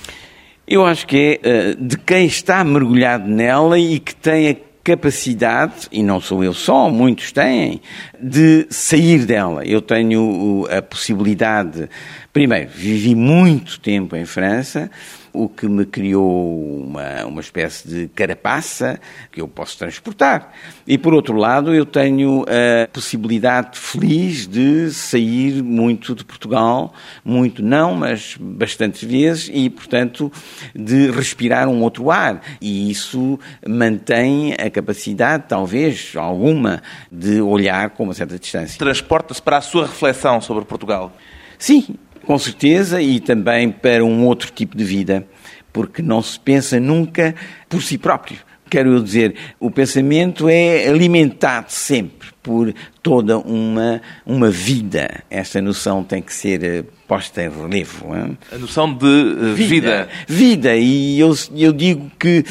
Eu 0.68 0.87
acho 0.87 1.05
que 1.05 1.40
é 1.42 1.48
eh, 1.51 1.77
de 1.77 1.98
quem 1.98 2.27
está 2.27 2.62
mergulhado 2.62 3.27
nela 3.27 3.77
e 3.77 3.98
que 3.98 4.14
tem 4.14 4.51
a 4.51 4.67
capacidade, 4.88 5.87
e 5.92 6.03
não 6.03 6.18
sou 6.18 6.42
eu 6.42 6.55
só, 6.55 6.88
muitos 6.88 7.31
têm, 7.31 7.83
de 8.18 8.66
sair 8.70 9.27
dela. 9.27 9.62
Eu 9.66 9.83
tenho 9.83 10.66
a 10.70 10.81
possibilidade. 10.81 11.90
Primeiro, 12.33 12.70
vivi 12.74 13.14
muito 13.14 13.79
tempo 13.81 14.16
em 14.16 14.24
França, 14.24 14.90
o 15.32 15.48
que 15.48 15.68
me 15.68 15.84
criou 15.84 16.84
uma, 16.84 17.24
uma 17.26 17.40
espécie 17.40 17.88
de 17.88 18.08
carapaça 18.08 19.00
que 19.30 19.40
eu 19.40 19.48
posso 19.48 19.78
transportar. 19.78 20.52
E, 20.86 20.96
por 20.96 21.14
outro 21.14 21.36
lado, 21.36 21.74
eu 21.74 21.84
tenho 21.84 22.44
a 22.44 22.88
possibilidade 22.88 23.78
feliz 23.78 24.46
de 24.46 24.90
sair 24.90 25.62
muito 25.62 26.14
de 26.14 26.24
Portugal, 26.24 26.92
muito 27.24 27.62
não, 27.62 27.94
mas 27.94 28.36
bastantes 28.38 29.02
vezes, 29.02 29.50
e, 29.52 29.68
portanto, 29.70 30.32
de 30.74 31.10
respirar 31.10 31.68
um 31.68 31.82
outro 31.82 32.10
ar. 32.10 32.40
E 32.60 32.90
isso 32.90 33.38
mantém 33.66 34.54
a 34.54 34.70
capacidade, 34.70 35.44
talvez, 35.48 36.12
alguma, 36.16 36.82
de 37.10 37.40
olhar 37.40 37.90
com 37.90 38.04
uma 38.04 38.14
certa 38.14 38.38
distância. 38.38 38.78
Transporta-se 38.78 39.42
para 39.42 39.58
a 39.58 39.60
sua 39.60 39.86
reflexão 39.86 40.40
sobre 40.40 40.64
Portugal? 40.64 41.12
Sim, 41.58 41.96
com 42.28 42.38
certeza, 42.38 43.00
e 43.00 43.20
também 43.20 43.70
para 43.70 44.04
um 44.04 44.26
outro 44.26 44.50
tipo 44.50 44.76
de 44.76 44.84
vida, 44.84 45.26
porque 45.72 46.02
não 46.02 46.20
se 46.20 46.38
pensa 46.38 46.78
nunca 46.78 47.34
por 47.70 47.82
si 47.82 47.96
próprio. 47.96 48.36
Quero 48.70 49.02
dizer, 49.02 49.35
o 49.59 49.70
pensamento 49.70 50.48
é 50.48 50.87
alimentado 50.88 51.70
sempre 51.70 52.28
por 52.42 52.72
toda 53.02 53.38
uma, 53.38 54.00
uma 54.24 54.50
vida. 54.50 55.22
Esta 55.31 55.61
noção 55.61 56.02
tem 56.02 56.22
que 56.22 56.33
ser 56.33 56.64
eh, 56.64 56.85
posta 57.07 57.42
em 57.42 57.50
relevo. 57.50 58.16
Hein? 58.16 58.38
A 58.50 58.57
noção 58.57 58.92
de 58.92 59.04
uh, 59.04 59.54
vida. 59.54 59.54
Vida, 59.54 60.09
vida. 60.26 60.76
e 60.76 61.20
eu, 61.20 61.35
eu 61.54 61.72
digo 61.72 62.11
que 62.18 62.44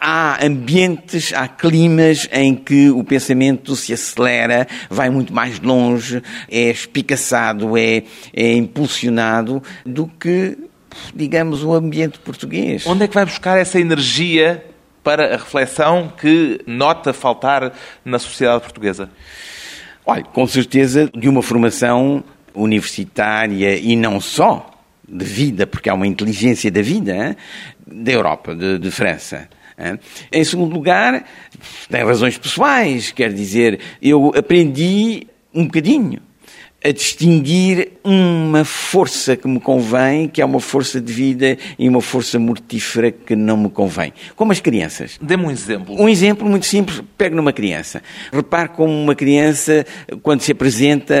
há 0.00 0.44
ambientes, 0.44 1.32
há 1.34 1.48
climas 1.48 2.28
em 2.32 2.54
que 2.54 2.90
o 2.90 3.02
pensamento 3.02 3.74
se 3.74 3.92
acelera, 3.92 4.68
vai 4.88 5.10
muito 5.10 5.32
mais 5.32 5.58
longe, 5.60 6.22
é 6.48 6.70
espicaçado, 6.70 7.76
é, 7.76 8.04
é 8.32 8.52
impulsionado 8.54 9.62
do 9.84 10.06
que, 10.06 10.58
digamos, 11.14 11.64
o 11.64 11.72
ambiente 11.72 12.18
português. 12.18 12.86
Onde 12.86 13.04
é 13.04 13.08
que 13.08 13.14
vai 13.14 13.24
buscar 13.24 13.58
essa 13.58 13.80
energia 13.80 14.64
para 15.10 15.34
a 15.34 15.36
reflexão 15.38 16.06
que 16.06 16.60
nota 16.68 17.12
faltar 17.12 17.72
na 18.04 18.16
sociedade 18.16 18.62
portuguesa? 18.62 19.10
Olha, 20.06 20.22
com 20.22 20.46
certeza 20.46 21.10
de 21.12 21.28
uma 21.28 21.42
formação 21.42 22.22
universitária 22.54 23.76
e 23.76 23.96
não 23.96 24.20
só 24.20 24.70
de 25.08 25.24
vida, 25.24 25.66
porque 25.66 25.90
há 25.90 25.94
uma 25.94 26.06
inteligência 26.06 26.70
da 26.70 26.80
vida 26.80 27.12
hein? 27.12 27.36
da 27.84 28.12
Europa, 28.12 28.54
de, 28.54 28.78
de 28.78 28.88
França. 28.92 29.48
Em 30.30 30.44
segundo 30.44 30.72
lugar, 30.72 31.24
tem 31.88 32.04
razões 32.04 32.38
pessoais, 32.38 33.10
quer 33.10 33.32
dizer, 33.32 33.80
eu 34.00 34.32
aprendi 34.36 35.26
um 35.52 35.64
bocadinho 35.64 36.22
a 36.82 36.90
distinguir 36.92 37.92
uma 38.02 38.64
força 38.64 39.36
que 39.36 39.46
me 39.46 39.60
convém, 39.60 40.28
que 40.28 40.40
é 40.40 40.44
uma 40.44 40.60
força 40.60 41.00
de 41.00 41.12
vida, 41.12 41.58
e 41.78 41.88
uma 41.88 42.00
força 42.00 42.38
mortífera 42.38 43.10
que 43.10 43.36
não 43.36 43.56
me 43.56 43.68
convém. 43.68 44.12
Como 44.34 44.50
as 44.50 44.60
crianças. 44.60 45.18
Dê-me 45.20 45.44
um 45.44 45.50
exemplo. 45.50 45.94
Um 46.00 46.08
exemplo 46.08 46.48
muito 46.48 46.64
simples. 46.64 47.02
Pego 47.18 47.36
numa 47.36 47.52
criança. 47.52 48.02
Repare 48.32 48.70
como 48.70 48.92
uma 48.92 49.14
criança, 49.14 49.84
quando 50.22 50.40
se 50.40 50.52
apresenta, 50.52 51.14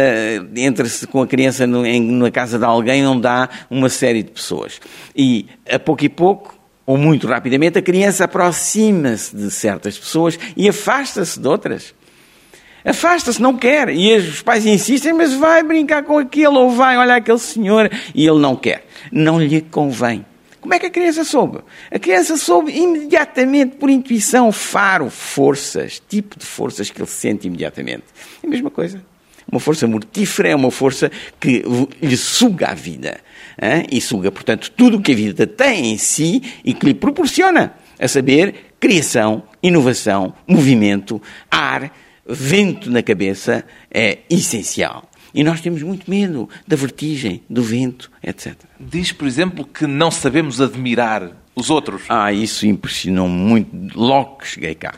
entra-se 0.56 1.06
com 1.06 1.20
a 1.20 1.26
criança 1.26 1.66
na 1.66 2.30
casa 2.30 2.58
de 2.58 2.64
alguém 2.64 3.06
onde 3.06 3.26
há 3.26 3.48
uma 3.70 3.90
série 3.90 4.22
de 4.22 4.30
pessoas. 4.30 4.80
E, 5.14 5.46
a 5.70 5.78
pouco 5.78 6.04
e 6.04 6.08
pouco, 6.08 6.58
ou 6.86 6.96
muito 6.96 7.26
rapidamente, 7.26 7.78
a 7.78 7.82
criança 7.82 8.24
aproxima-se 8.24 9.36
de 9.36 9.50
certas 9.50 9.98
pessoas 9.98 10.38
e 10.56 10.68
afasta-se 10.68 11.38
de 11.38 11.46
outras. 11.46 11.94
Afasta-se, 12.84 13.40
não 13.40 13.56
quer. 13.56 13.88
E 13.90 14.16
os 14.16 14.42
pais 14.42 14.66
insistem, 14.66 15.12
mas 15.12 15.34
vai 15.34 15.62
brincar 15.62 16.02
com 16.02 16.18
aquele, 16.18 16.56
ou 16.58 16.70
vai 16.70 16.96
olhar 16.96 17.16
aquele 17.16 17.38
senhor, 17.38 17.90
e 18.14 18.26
ele 18.26 18.38
não 18.38 18.56
quer. 18.56 18.86
Não 19.12 19.40
lhe 19.40 19.60
convém. 19.60 20.24
Como 20.60 20.74
é 20.74 20.78
que 20.78 20.86
a 20.86 20.90
criança 20.90 21.24
soube? 21.24 21.60
A 21.90 21.98
criança 21.98 22.36
soube 22.36 22.70
imediatamente, 22.70 23.76
por 23.76 23.88
intuição, 23.88 24.52
faro, 24.52 25.08
forças, 25.08 26.02
tipo 26.06 26.38
de 26.38 26.44
forças 26.44 26.90
que 26.90 27.00
ele 27.00 27.08
sente 27.08 27.46
imediatamente. 27.46 28.04
É 28.42 28.46
a 28.46 28.50
mesma 28.50 28.70
coisa. 28.70 29.02
Uma 29.50 29.58
força 29.58 29.86
mortífera 29.86 30.50
é 30.50 30.54
uma 30.54 30.70
força 30.70 31.10
que 31.40 31.64
lhe 32.00 32.16
suga 32.16 32.68
a 32.68 32.74
vida. 32.74 33.20
Hein? 33.60 33.86
E 33.90 34.00
suga, 34.00 34.30
portanto, 34.30 34.70
tudo 34.76 34.98
o 34.98 35.00
que 35.00 35.12
a 35.12 35.14
vida 35.14 35.46
tem 35.46 35.92
em 35.92 35.98
si 35.98 36.42
e 36.64 36.74
que 36.74 36.86
lhe 36.86 36.94
proporciona. 36.94 37.74
A 37.98 38.06
saber, 38.06 38.74
criação, 38.78 39.42
inovação, 39.62 40.34
movimento, 40.46 41.20
ar, 41.50 41.92
vento 42.30 42.90
na 42.90 43.02
cabeça 43.02 43.64
é 43.90 44.18
essencial. 44.28 45.10
E 45.32 45.44
nós 45.44 45.60
temos 45.60 45.82
muito 45.82 46.10
medo 46.10 46.48
da 46.66 46.76
vertigem, 46.76 47.42
do 47.48 47.62
vento, 47.62 48.10
etc. 48.22 48.54
Diz, 48.78 49.12
por 49.12 49.28
exemplo, 49.28 49.64
que 49.64 49.86
não 49.86 50.10
sabemos 50.10 50.60
admirar 50.60 51.30
os 51.54 51.70
outros. 51.70 52.02
Ah, 52.08 52.32
isso 52.32 52.66
impressionou 52.66 53.28
muito 53.28 53.70
logo 53.96 54.38
que 54.38 54.48
cheguei 54.48 54.74
cá. 54.74 54.94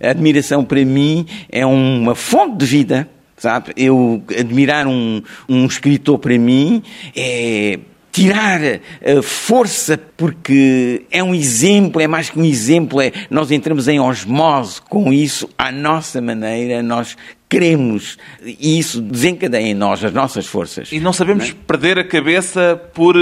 A 0.00 0.10
admiração 0.10 0.64
para 0.64 0.84
mim 0.84 1.26
é 1.48 1.64
uma 1.64 2.14
fonte 2.14 2.58
de 2.58 2.66
vida, 2.66 3.08
sabe? 3.36 3.72
Eu 3.76 4.22
admirar 4.38 4.86
um, 4.86 5.22
um 5.48 5.64
escritor 5.64 6.18
para 6.18 6.38
mim 6.38 6.82
é 7.16 7.78
tirar 8.12 8.60
a 8.62 9.22
força, 9.22 9.98
porque 10.16 11.06
é 11.10 11.24
um 11.24 11.34
exemplo, 11.34 12.00
é 12.00 12.06
mais 12.06 12.28
que 12.28 12.38
um 12.38 12.44
exemplo, 12.44 13.00
é, 13.00 13.10
nós 13.30 13.50
entramos 13.50 13.88
em 13.88 13.98
osmose 13.98 14.80
com 14.82 15.10
isso, 15.10 15.48
à 15.56 15.72
nossa 15.72 16.20
maneira, 16.20 16.82
nós 16.82 17.16
queremos, 17.48 18.18
e 18.44 18.78
isso 18.78 19.00
desencadeia 19.00 19.66
em 19.66 19.74
nós 19.74 20.04
as 20.04 20.12
nossas 20.12 20.46
forças. 20.46 20.92
E 20.92 21.00
não 21.00 21.12
sabemos 21.12 21.48
não 21.48 21.54
é? 21.54 21.56
perder 21.66 21.98
a 21.98 22.04
cabeça 22.04 22.80
por 22.94 23.16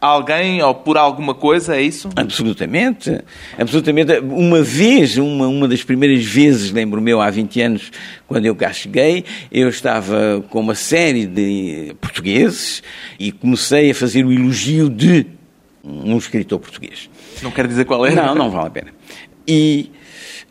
alguém 0.00 0.62
ou 0.62 0.74
por 0.74 0.96
alguma 0.96 1.34
coisa, 1.34 1.76
é 1.76 1.82
isso? 1.82 2.08
Absolutamente. 2.14 3.20
Absolutamente. 3.58 4.18
Uma 4.20 4.62
vez, 4.62 5.16
uma, 5.18 5.48
uma 5.48 5.68
das 5.68 5.82
primeiras 5.82 6.24
vezes, 6.24 6.70
lembro-me 6.70 7.12
há 7.12 7.30
20 7.30 7.60
anos, 7.60 7.92
quando 8.26 8.46
eu 8.46 8.54
cá 8.54 8.72
cheguei, 8.72 9.24
eu 9.50 9.68
estava 9.68 10.44
com 10.50 10.60
uma 10.60 10.74
série 10.74 11.26
de 11.26 11.94
portugueses 12.00 12.82
e 13.18 13.32
comecei 13.32 13.90
a 13.90 13.94
fazer 13.94 14.24
o 14.24 14.32
elogio 14.32 14.88
de 14.88 15.26
um 15.84 16.16
escritor 16.16 16.58
português. 16.58 17.10
Não 17.42 17.50
quero 17.50 17.68
dizer 17.68 17.84
qual 17.84 18.04
é? 18.06 18.14
Não, 18.14 18.34
não 18.34 18.50
vale 18.50 18.66
a 18.66 18.70
pena. 18.70 18.92
E 19.46 19.90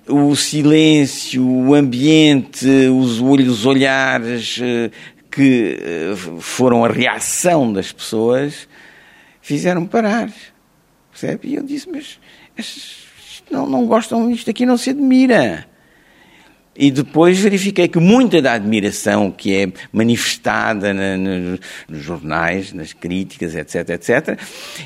o 0.08 0.36
silêncio, 0.36 1.46
o 1.46 1.74
ambiente, 1.74 2.66
os 2.90 3.22
olhos, 3.22 3.60
os 3.60 3.66
olhares 3.66 4.60
eh, 4.62 4.90
que 5.30 5.78
eh, 5.80 6.16
foram 6.40 6.84
a 6.84 6.88
reação 6.88 7.72
das 7.72 7.92
pessoas 7.92 8.68
fizeram-me 9.48 9.88
parar. 9.88 10.30
Percebe? 11.10 11.48
E 11.48 11.56
eu 11.56 11.64
disse, 11.64 11.88
mas 11.90 12.20
não, 13.50 13.66
não 13.66 13.86
gostam, 13.88 14.30
isto 14.30 14.50
aqui 14.50 14.66
não 14.66 14.78
se 14.78 14.90
admira. 14.90 15.66
E 16.76 16.92
depois 16.92 17.40
verifiquei 17.40 17.88
que 17.88 17.98
muita 17.98 18.40
da 18.40 18.54
admiração 18.54 19.32
que 19.32 19.56
é 19.56 19.72
manifestada 19.92 20.94
na, 20.94 21.18
na, 21.18 21.58
nos 21.88 22.04
jornais, 22.04 22.72
nas 22.72 22.92
críticas, 22.92 23.56
etc., 23.56 23.90
etc., 23.90 24.40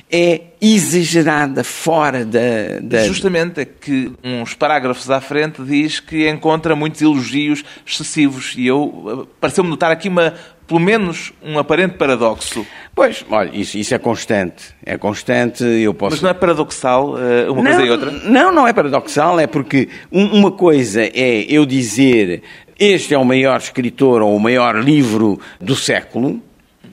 é 0.09 0.41
exagerada 0.61 1.63
fora 1.63 2.23
da, 2.23 2.79
da. 2.81 3.03
Justamente 3.03 3.59
é 3.59 3.65
que 3.65 4.11
uns 4.23 4.53
parágrafos 4.53 5.09
à 5.09 5.19
frente 5.19 5.61
diz 5.63 5.99
que 5.99 6.29
encontra 6.29 6.75
muitos 6.77 7.01
elogios 7.01 7.65
excessivos. 7.85 8.53
E 8.55 8.67
eu 8.67 9.27
pareceu-me 9.41 9.69
notar 9.69 9.91
aqui 9.91 10.07
uma 10.07 10.33
pelo 10.71 10.79
menos 10.79 11.33
um 11.43 11.59
aparente 11.59 11.95
paradoxo. 11.97 12.65
Pois, 12.95 13.25
olha, 13.29 13.51
isso, 13.53 13.77
isso 13.77 13.93
é 13.93 13.97
constante. 13.97 14.73
É 14.85 14.97
constante, 14.97 15.65
eu 15.65 15.93
posso... 15.93 16.11
Mas 16.11 16.21
não 16.21 16.29
é 16.29 16.33
paradoxal 16.33 17.17
eh, 17.19 17.49
uma 17.49 17.61
não, 17.61 17.71
coisa 17.71 17.83
e 17.83 17.89
outra? 17.91 18.11
Não, 18.11 18.53
não 18.53 18.65
é 18.65 18.71
paradoxal, 18.71 19.37
é 19.37 19.47
porque 19.47 19.89
uma 20.09 20.49
coisa 20.49 21.01
é 21.03 21.45
eu 21.49 21.65
dizer 21.65 22.41
este 22.79 23.13
é 23.13 23.17
o 23.17 23.25
maior 23.25 23.57
escritor 23.57 24.21
ou 24.21 24.33
o 24.33 24.39
maior 24.39 24.81
livro 24.81 25.41
do 25.59 25.75
século, 25.75 26.41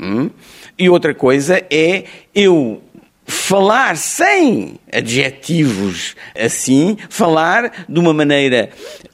hum? 0.00 0.28
e 0.76 0.90
outra 0.90 1.14
coisa 1.14 1.64
é 1.70 2.02
eu 2.34 2.82
falar 3.24 3.96
sem 3.96 4.74
adjetivos 4.92 6.16
assim, 6.36 6.96
falar 7.08 7.86
de 7.88 8.00
uma 8.00 8.12
maneira 8.12 8.70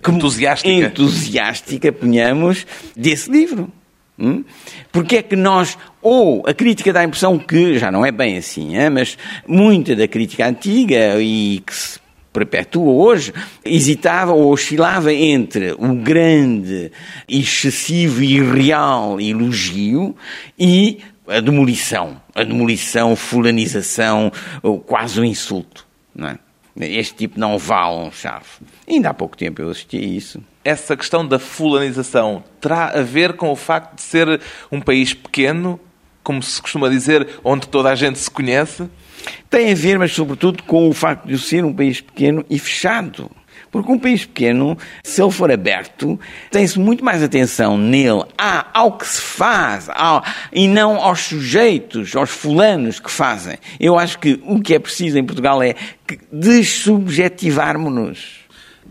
entusiástica, 0.08 0.70
entusiástica 0.70 1.92
ponhamos, 1.92 2.66
desse 2.96 3.30
livro. 3.30 3.70
Hum? 4.18 4.44
Porque 4.92 5.16
é 5.16 5.22
que 5.22 5.34
nós, 5.34 5.76
ou 6.00 6.44
a 6.46 6.54
crítica 6.54 6.92
dá 6.92 7.00
a 7.00 7.04
impressão 7.04 7.36
que, 7.36 7.78
já 7.78 7.90
não 7.90 8.06
é 8.06 8.12
bem 8.12 8.36
assim, 8.36 8.76
hein? 8.76 8.90
mas 8.90 9.18
muita 9.46 9.96
da 9.96 10.06
crítica 10.06 10.46
antiga 10.46 11.20
e 11.20 11.60
que 11.66 11.74
se 11.74 11.98
perpetua 12.32 12.92
hoje, 12.92 13.32
hesitava 13.64 14.32
ou 14.32 14.52
oscilava 14.52 15.12
entre 15.12 15.72
o 15.72 15.94
grande, 15.94 16.90
excessivo 17.28 18.22
e 18.22 18.36
irreal 18.36 19.20
elogio 19.20 20.16
e 20.58 20.98
a 21.28 21.40
demolição, 21.40 22.20
a 22.34 22.42
demolição, 22.42 23.16
fulanização, 23.16 24.32
quase 24.86 25.20
o 25.20 25.24
insulto. 25.24 25.86
Não 26.14 26.28
é? 26.28 26.38
Este 26.80 27.14
tipo 27.14 27.38
não 27.38 27.56
vale 27.56 28.08
um 28.08 28.10
chave. 28.10 28.46
Ainda 28.86 29.10
há 29.10 29.14
pouco 29.14 29.36
tempo 29.36 29.62
eu 29.62 29.70
assisti 29.70 29.96
a 29.96 30.00
isso 30.00 30.42
essa 30.64 30.96
questão 30.96 31.26
da 31.26 31.38
fulanização 31.38 32.42
terá 32.60 32.86
a 32.86 33.02
ver 33.02 33.34
com 33.34 33.50
o 33.50 33.56
facto 33.56 33.96
de 33.96 34.02
ser 34.02 34.40
um 34.72 34.80
país 34.80 35.12
pequeno, 35.12 35.78
como 36.22 36.42
se 36.42 36.60
costuma 36.60 36.88
dizer, 36.88 37.28
onde 37.44 37.68
toda 37.68 37.90
a 37.90 37.94
gente 37.94 38.18
se 38.18 38.30
conhece? 38.30 38.88
Tem 39.50 39.72
a 39.72 39.74
ver, 39.74 39.98
mas 39.98 40.12
sobretudo 40.12 40.62
com 40.62 40.88
o 40.88 40.92
facto 40.92 41.26
de 41.26 41.38
ser 41.38 41.64
um 41.64 41.72
país 41.72 42.00
pequeno 42.00 42.44
e 42.48 42.58
fechado. 42.58 43.30
Porque 43.70 43.90
um 43.90 43.98
país 43.98 44.24
pequeno, 44.24 44.78
se 45.02 45.20
ele 45.20 45.32
for 45.32 45.50
aberto, 45.50 46.18
tem-se 46.50 46.78
muito 46.78 47.04
mais 47.04 47.22
atenção 47.22 47.76
nele, 47.76 48.22
ao 48.72 48.96
que 48.96 49.06
se 49.06 49.20
faz, 49.20 49.88
ao, 49.92 50.22
e 50.52 50.68
não 50.68 50.96
aos 50.96 51.22
sujeitos, 51.22 52.14
aos 52.14 52.30
fulanos 52.30 53.00
que 53.00 53.10
fazem. 53.10 53.58
Eu 53.80 53.98
acho 53.98 54.20
que 54.20 54.40
o 54.44 54.60
que 54.60 54.74
é 54.74 54.78
preciso 54.78 55.18
em 55.18 55.24
Portugal 55.24 55.60
é 55.62 55.74
desubjetivarmos-nos 56.32 58.43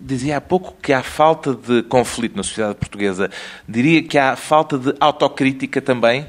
Dizia 0.06 0.36
há 0.36 0.42
pouco 0.42 0.76
que 0.82 0.92
há 0.92 1.02
falta 1.02 1.56
de 1.56 1.82
conflito 1.84 2.36
na 2.36 2.44
sociedade 2.44 2.76
portuguesa. 2.76 3.32
Diria 3.66 4.04
que 4.04 4.18
há 4.18 4.36
falta 4.36 4.78
de 4.78 4.94
autocrítica 5.00 5.82
também? 5.82 6.28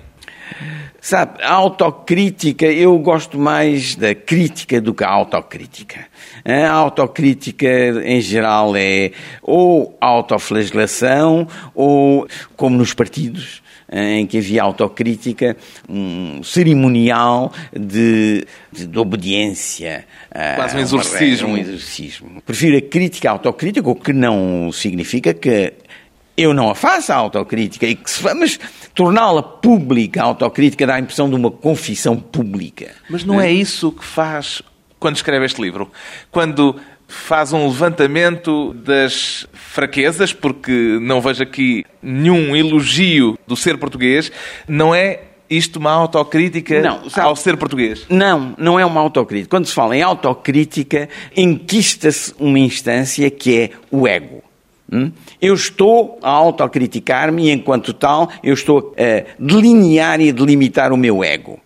Sabe, 1.01 1.43
a 1.43 1.53
autocrítica, 1.53 2.67
eu 2.67 2.97
gosto 2.99 3.37
mais 3.37 3.97
da 3.97 4.15
crítica 4.15 4.81
do 4.81 4.95
que 4.95 5.03
a 5.03 5.11
autocrítica. 5.11 6.07
A 6.45 6.71
autocrítica, 6.71 7.67
em 8.05 8.21
geral, 8.21 8.77
é 8.77 9.11
ou 9.43 9.97
autoflagelação, 10.01 11.49
ou, 11.75 12.29
como 12.57 12.77
nos 12.77 12.95
partidos, 12.95 13.61
em 13.95 14.27
que 14.27 14.39
havia 14.39 14.63
autocrítica, 14.63 15.57
um 15.89 16.43
cerimonial 16.43 17.53
de, 17.73 18.45
de, 18.73 18.87
de 18.87 18.99
obediência. 18.99 20.05
Quase 20.57 20.77
um 20.77 20.81
exorcismo. 20.81 21.49
Um 21.49 21.57
exorcismo. 21.57 22.43
Prefiro 22.45 22.77
a 22.77 22.83
crítica 22.83 23.31
autocrítica, 23.31 23.89
o 23.89 23.95
que 23.95 24.13
não 24.13 24.73
significa 24.73 25.33
que 25.33 25.73
eu 26.37 26.53
não 26.53 26.69
a 26.69 26.75
faço 26.75 27.13
a 27.13 27.15
autocrítica, 27.15 27.87
e 27.87 27.95
que 27.95 28.11
se, 28.11 28.23
mas 28.35 28.59
torná-la 28.93 29.43
pública, 29.43 30.21
a 30.21 30.25
autocrítica, 30.25 30.85
dá 30.85 30.97
a 30.97 31.01
impressão 31.01 31.29
de 31.31 31.37
uma 31.37 31.51
confissão 31.51 32.17
pública. 32.17 32.91
Mas 33.09 33.25
não 33.25 33.41
é, 33.41 33.47
é 33.47 33.53
isso 33.53 33.93
que 33.93 34.05
faz 34.05 34.61
quando 34.99 35.17
escreve 35.17 35.45
este 35.45 35.61
livro? 35.61 35.93
Quando 36.31 36.81
faz 37.15 37.53
um 37.53 37.67
levantamento 37.67 38.75
das 38.75 39.47
fraquezas, 39.53 40.33
porque 40.33 40.99
não 41.01 41.21
vejo 41.21 41.43
aqui 41.43 41.85
nenhum 42.03 42.55
elogio 42.55 43.39
do 43.47 43.57
ser 43.57 43.79
português, 43.79 44.31
não 44.69 44.95
é 44.95 45.21
isto 45.49 45.79
uma 45.79 45.93
autocrítica 45.93 46.81
não, 46.81 47.09
sabe, 47.09 47.29
ao 47.29 47.37
ser 47.37 47.57
português? 47.57 48.05
Não, 48.09 48.55
não 48.59 48.79
é 48.79 48.85
uma 48.85 49.01
autocrítica. 49.01 49.51
Quando 49.51 49.67
se 49.67 49.75
fala 49.75 49.97
em 49.97 50.03
autocrítica, 50.03 51.09
enquista-se 51.37 52.35
uma 52.39 52.59
instância 52.59 53.31
que 53.31 53.59
é 53.59 53.71
o 53.91 54.09
ego. 54.09 54.43
Hum? 54.93 55.13
Eu 55.41 55.55
estou 55.55 56.19
a 56.23 56.31
autocriticar-me 56.31 57.47
e, 57.47 57.53
enquanto 57.53 57.93
tal, 57.93 58.31
eu 58.43 58.55
estou 58.55 58.95
a 58.99 59.25
delinear 59.39 60.21
e 60.21 60.31
a 60.31 60.33
delimitar 60.33 60.93
o 60.93 60.97
meu 60.97 61.23
ego. 61.23 61.59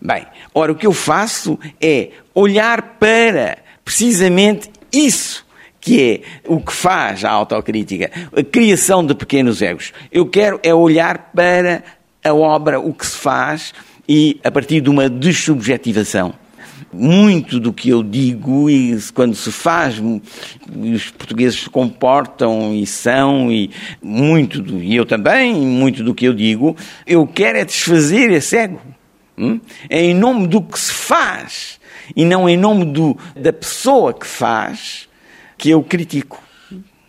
Bem, 0.00 0.26
ora, 0.52 0.72
o 0.72 0.74
que 0.74 0.86
eu 0.86 0.92
faço 0.92 1.58
é 1.80 2.10
olhar 2.34 2.96
para 2.98 3.58
precisamente 3.84 4.70
isso 4.94 5.44
que 5.84 6.00
é 6.00 6.20
o 6.48 6.60
que 6.60 6.72
faz 6.72 7.26
a 7.26 7.30
autocrítica, 7.30 8.10
a 8.34 8.42
criação 8.42 9.04
de 9.04 9.14
pequenos 9.14 9.60
egos. 9.60 9.92
Eu 10.10 10.24
quero 10.24 10.58
é 10.62 10.74
olhar 10.74 11.30
para 11.34 11.84
a 12.24 12.32
obra, 12.32 12.80
o 12.80 12.94
que 12.94 13.06
se 13.06 13.18
faz 13.18 13.74
e 14.08 14.40
a 14.42 14.50
partir 14.50 14.80
de 14.80 14.88
uma 14.88 15.10
desubjetivação. 15.10 16.32
Muito 16.90 17.60
do 17.60 17.70
que 17.70 17.90
eu 17.90 18.02
digo 18.02 18.70
e 18.70 18.98
quando 19.12 19.34
se 19.34 19.52
faz, 19.52 20.00
os 20.00 21.10
portugueses 21.10 21.60
se 21.60 21.68
comportam 21.68 22.74
e 22.74 22.86
são, 22.86 23.52
e 23.52 23.70
muito, 24.02 24.62
do, 24.62 24.82
e 24.82 24.96
eu 24.96 25.04
também, 25.04 25.54
muito 25.54 26.02
do 26.02 26.14
que 26.14 26.24
eu 26.24 26.32
digo, 26.32 26.74
eu 27.06 27.26
quero 27.26 27.58
é 27.58 27.64
desfazer 27.64 28.30
esse 28.30 28.56
ego. 28.56 28.80
Hum? 29.36 29.60
É 29.90 30.02
em 30.02 30.14
nome 30.14 30.46
do 30.46 30.62
que 30.62 30.78
se 30.78 30.92
faz 30.92 31.78
e 32.14 32.24
não 32.24 32.48
em 32.48 32.56
nome 32.56 32.84
do, 32.86 33.16
da 33.36 33.52
pessoa 33.52 34.12
que 34.12 34.26
faz 34.26 35.08
que 35.56 35.70
eu 35.70 35.82
critico. 35.82 36.42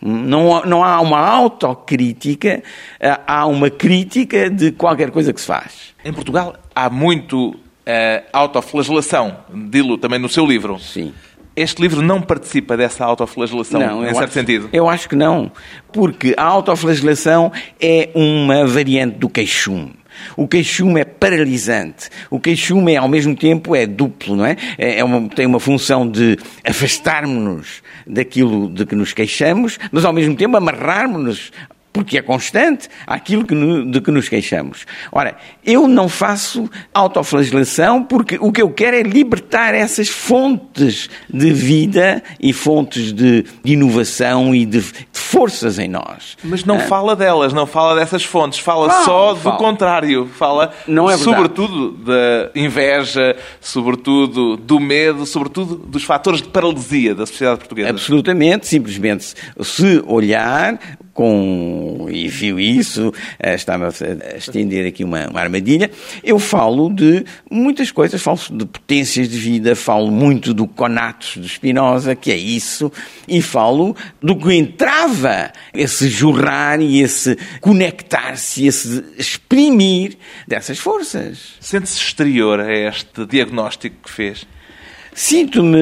Não, 0.00 0.62
não 0.64 0.84
há 0.84 1.00
uma 1.00 1.18
autocrítica, 1.18 2.62
há 3.26 3.46
uma 3.46 3.70
crítica 3.70 4.48
de 4.48 4.70
qualquer 4.70 5.10
coisa 5.10 5.32
que 5.32 5.40
se 5.40 5.46
faz. 5.46 5.94
Em 6.04 6.12
Portugal 6.12 6.54
há 6.74 6.88
muito 6.88 7.50
uh, 7.50 7.56
autoflagelação, 8.32 9.38
dilo 9.52 9.96
também 9.98 10.18
no 10.18 10.28
seu 10.28 10.46
livro. 10.46 10.78
Sim. 10.78 11.12
Este 11.56 11.80
livro 11.80 12.02
não 12.02 12.20
participa 12.20 12.76
dessa 12.76 13.04
autoflagelação, 13.04 13.80
não, 13.80 14.02
em 14.02 14.08
certo 14.08 14.24
acho, 14.24 14.32
sentido? 14.34 14.68
Eu 14.72 14.88
acho 14.88 15.08
que 15.08 15.16
não, 15.16 15.50
porque 15.90 16.34
a 16.36 16.44
autoflagelação 16.44 17.50
é 17.80 18.10
uma 18.14 18.66
variante 18.66 19.16
do 19.16 19.28
queixume. 19.28 19.94
O 20.36 20.46
queixume 20.46 21.00
é 21.00 21.04
paralisante. 21.04 22.08
O 22.30 22.38
queixume, 22.38 22.94
é, 22.94 22.96
ao 22.96 23.08
mesmo 23.08 23.34
tempo, 23.34 23.74
é 23.74 23.86
duplo, 23.86 24.36
não 24.36 24.46
é? 24.46 24.56
é, 24.78 24.98
é 24.98 25.04
uma, 25.04 25.28
tem 25.28 25.46
uma 25.46 25.60
função 25.60 26.08
de 26.08 26.38
afastar-nos 26.64 27.82
daquilo 28.06 28.68
de 28.68 28.86
que 28.86 28.94
nos 28.94 29.12
queixamos, 29.12 29.78
mas 29.90 30.04
ao 30.04 30.12
mesmo 30.12 30.34
tempo 30.34 30.56
amarrarmos-nos 30.56 31.52
porque 31.96 32.18
é 32.18 32.22
constante 32.22 32.90
aquilo 33.06 33.42
que 33.42 33.54
no, 33.54 33.90
de 33.90 34.02
que 34.02 34.10
nos 34.10 34.28
queixamos. 34.28 34.84
Ora, 35.10 35.34
eu 35.64 35.88
não 35.88 36.10
faço 36.10 36.70
autoflagelação 36.92 38.04
porque 38.04 38.36
o 38.38 38.52
que 38.52 38.60
eu 38.60 38.68
quero 38.68 38.96
é 38.96 39.02
libertar 39.02 39.74
essas 39.74 40.10
fontes 40.10 41.08
de 41.32 41.50
vida 41.54 42.22
e 42.38 42.52
fontes 42.52 43.14
de, 43.14 43.46
de 43.64 43.72
inovação 43.72 44.54
e 44.54 44.66
de, 44.66 44.82
de, 44.82 45.06
forças 45.12 45.78
em 45.78 45.88
nós. 45.88 46.36
Mas 46.44 46.66
não 46.66 46.76
ah. 46.76 46.80
fala 46.80 47.16
delas, 47.16 47.54
não 47.54 47.66
fala 47.66 47.98
dessas 47.98 48.22
fontes, 48.22 48.58
fala 48.58 48.88
não, 48.88 49.04
só 49.06 49.32
do 49.32 49.40
fala. 49.40 49.56
contrário. 49.56 50.26
Fala 50.26 50.74
não 50.86 51.10
é 51.10 51.16
sobretudo 51.16 51.92
da 51.92 52.50
inveja, 52.54 53.34
sobretudo 53.58 54.58
do 54.58 54.78
medo, 54.78 55.24
sobretudo 55.24 55.76
dos 55.76 56.04
fatores 56.04 56.42
de 56.42 56.48
paralisia 56.48 57.14
da 57.14 57.24
sociedade 57.24 57.60
portuguesa. 57.60 57.88
Absolutamente, 57.88 58.66
simplesmente 58.66 59.32
se 59.62 60.02
olhar 60.06 60.78
com, 61.16 62.06
e 62.10 62.28
viu 62.28 62.60
isso, 62.60 63.10
eh, 63.38 63.54
estava 63.54 63.88
a 63.88 64.36
estender 64.36 64.86
aqui 64.86 65.02
uma, 65.02 65.26
uma, 65.28 65.40
armadilha. 65.40 65.90
Eu 66.22 66.38
falo 66.38 66.92
de 66.92 67.24
muitas 67.50 67.90
coisas, 67.90 68.20
falo 68.20 68.38
de 68.52 68.66
potências 68.66 69.26
de 69.26 69.38
vida, 69.38 69.74
falo 69.74 70.10
muito 70.10 70.52
do 70.52 70.66
conatos 70.66 71.40
de 71.40 71.48
Spinoza, 71.48 72.14
que 72.14 72.30
é 72.30 72.36
isso, 72.36 72.92
e 73.26 73.40
falo 73.40 73.96
do 74.22 74.36
que 74.36 74.52
entrava 74.52 75.50
esse 75.72 76.10
jorrar 76.10 76.82
e 76.82 77.00
esse 77.00 77.34
conectar-se, 77.62 78.66
esse 78.66 79.02
exprimir 79.16 80.18
dessas 80.46 80.78
forças. 80.78 81.54
Sente-se 81.60 81.98
exterior 81.98 82.60
a 82.60 82.76
este 82.76 83.24
diagnóstico 83.24 83.96
que 84.04 84.10
fez? 84.10 84.46
Sinto-me 85.14 85.78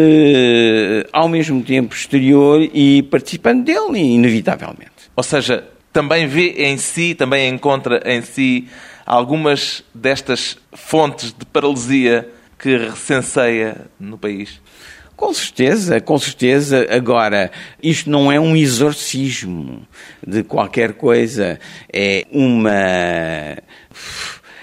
ao 1.12 1.28
mesmo 1.28 1.60
tempo 1.60 1.92
exterior 1.92 2.62
e 2.72 3.02
participando 3.02 3.64
dele, 3.64 3.98
inevitavelmente. 3.98 4.93
Ou 5.16 5.22
seja, 5.22 5.64
também 5.92 6.26
vê 6.26 6.50
em 6.64 6.76
si, 6.76 7.14
também 7.14 7.48
encontra 7.48 8.02
em 8.04 8.20
si 8.20 8.68
algumas 9.06 9.84
destas 9.94 10.56
fontes 10.72 11.32
de 11.32 11.44
paralisia 11.46 12.28
que 12.58 12.76
recenseia 12.76 13.86
no 14.00 14.18
país? 14.18 14.60
Com 15.16 15.32
certeza, 15.32 16.00
com 16.00 16.18
certeza. 16.18 16.86
Agora, 16.90 17.50
isto 17.82 18.10
não 18.10 18.32
é 18.32 18.40
um 18.40 18.56
exorcismo 18.56 19.86
de 20.26 20.42
qualquer 20.42 20.94
coisa. 20.94 21.60
É 21.92 22.26
uma. 22.32 23.56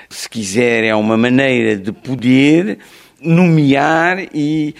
Se 0.09 0.29
quiser, 0.29 0.83
é 0.83 0.93
uma 0.93 1.15
maneira 1.15 1.77
de 1.77 1.93
poder 1.93 2.79
nomear 3.21 4.19
e 4.33 4.75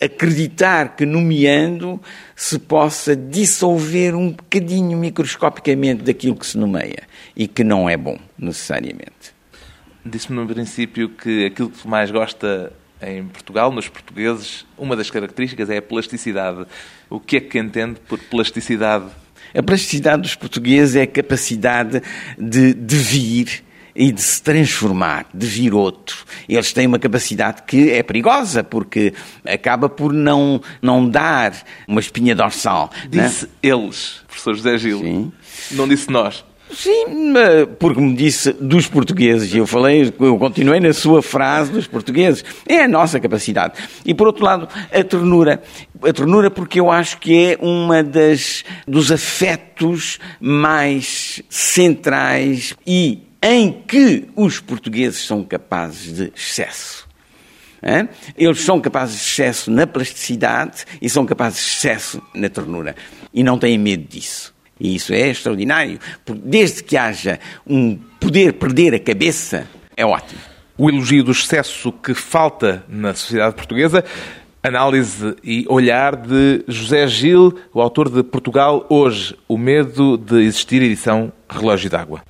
acreditar 0.00 0.94
que, 0.96 1.06
nomeando, 1.06 2.00
se 2.34 2.58
possa 2.58 3.16
dissolver 3.16 4.14
um 4.14 4.30
bocadinho 4.30 4.96
microscopicamente 4.98 6.02
daquilo 6.02 6.36
que 6.36 6.46
se 6.46 6.58
nomeia 6.58 7.04
e 7.34 7.48
que 7.48 7.64
não 7.64 7.88
é 7.88 7.96
bom, 7.96 8.18
necessariamente. 8.38 9.34
Disse-me 10.04 10.38
no 10.38 10.46
princípio 10.46 11.08
que 11.08 11.46
aquilo 11.46 11.70
que 11.70 11.88
mais 11.88 12.10
gosta 12.10 12.72
em 13.02 13.24
Portugal, 13.26 13.72
nos 13.72 13.88
portugueses, 13.88 14.64
uma 14.78 14.96
das 14.96 15.10
características 15.10 15.68
é 15.68 15.78
a 15.78 15.82
plasticidade. 15.82 16.66
O 17.10 17.20
que 17.20 17.36
é 17.36 17.40
que 17.40 17.58
entende 17.58 18.00
por 18.08 18.18
plasticidade? 18.18 19.06
A 19.54 19.62
plasticidade 19.62 20.22
dos 20.22 20.34
portugueses 20.34 20.96
é 20.96 21.02
a 21.02 21.06
capacidade 21.06 22.02
de, 22.38 22.74
de 22.74 22.96
vir 22.96 23.64
e 23.96 24.12
de 24.12 24.20
se 24.20 24.42
transformar, 24.42 25.26
de 25.32 25.46
vir 25.46 25.72
outro. 25.72 26.24
Eles 26.48 26.72
têm 26.72 26.86
uma 26.86 26.98
capacidade 26.98 27.62
que 27.62 27.90
é 27.90 28.02
perigosa, 28.02 28.62
porque 28.62 29.14
acaba 29.44 29.88
por 29.88 30.12
não, 30.12 30.60
não 30.82 31.08
dar 31.08 31.52
uma 31.88 32.00
espinha 32.00 32.34
dorsal. 32.34 32.90
É? 33.04 33.08
Disse 33.08 33.46
né? 33.46 33.50
eles, 33.62 34.22
professor 34.26 34.54
José 34.54 34.78
Gil. 34.78 34.98
Sim. 34.98 35.32
Não 35.72 35.88
disse 35.88 36.10
nós. 36.10 36.44
Sim, 36.72 37.32
porque 37.78 38.00
me 38.00 38.14
disse 38.14 38.52
dos 38.52 38.88
portugueses, 38.88 39.54
e 39.54 39.58
eu 39.58 39.66
falei, 39.66 40.12
eu 40.18 40.36
continuei 40.36 40.80
na 40.80 40.92
sua 40.92 41.22
frase 41.22 41.70
dos 41.70 41.86
portugueses. 41.86 42.44
É 42.68 42.82
a 42.82 42.88
nossa 42.88 43.20
capacidade. 43.20 43.74
E 44.04 44.12
por 44.12 44.26
outro 44.26 44.44
lado, 44.44 44.68
a 44.92 45.04
ternura. 45.04 45.62
A 46.02 46.12
ternura 46.12 46.50
porque 46.50 46.80
eu 46.80 46.90
acho 46.90 47.18
que 47.18 47.52
é 47.52 47.58
uma 47.60 48.02
das 48.02 48.64
dos 48.86 49.12
afetos 49.12 50.18
mais 50.40 51.40
centrais 51.48 52.74
e 52.84 53.22
em 53.42 53.72
que 53.72 54.28
os 54.34 54.60
portugueses 54.60 55.24
são 55.24 55.44
capazes 55.44 56.14
de 56.14 56.32
excesso. 56.34 57.06
Eles 58.36 58.60
são 58.60 58.80
capazes 58.80 59.16
de 59.16 59.22
excesso 59.22 59.70
na 59.70 59.86
plasticidade 59.86 60.84
e 61.00 61.08
são 61.08 61.24
capazes 61.24 61.64
de 61.64 61.70
excesso 61.70 62.22
na 62.34 62.48
ternura. 62.48 62.96
E 63.32 63.42
não 63.42 63.58
têm 63.58 63.78
medo 63.78 64.08
disso. 64.08 64.54
E 64.78 64.94
isso 64.94 65.12
é 65.14 65.28
extraordinário, 65.28 65.98
porque 66.24 66.42
desde 66.44 66.82
que 66.82 66.96
haja 66.96 67.40
um 67.66 67.96
poder 68.20 68.54
perder 68.54 68.94
a 68.94 68.98
cabeça, 68.98 69.66
é 69.96 70.04
ótimo. 70.04 70.40
O 70.76 70.90
elogio 70.90 71.24
do 71.24 71.32
excesso 71.32 71.90
que 71.90 72.12
falta 72.12 72.84
na 72.86 73.14
sociedade 73.14 73.54
portuguesa, 73.54 74.04
análise 74.62 75.34
e 75.42 75.64
olhar 75.68 76.14
de 76.16 76.62
José 76.68 77.06
Gil, 77.06 77.58
o 77.72 77.80
autor 77.80 78.10
de 78.10 78.22
Portugal 78.22 78.84
Hoje, 78.90 79.34
o 79.48 79.56
medo 79.56 80.18
de 80.18 80.42
existir 80.42 80.82
edição 80.82 81.32
Relógio 81.48 81.88
d'Água. 81.88 82.22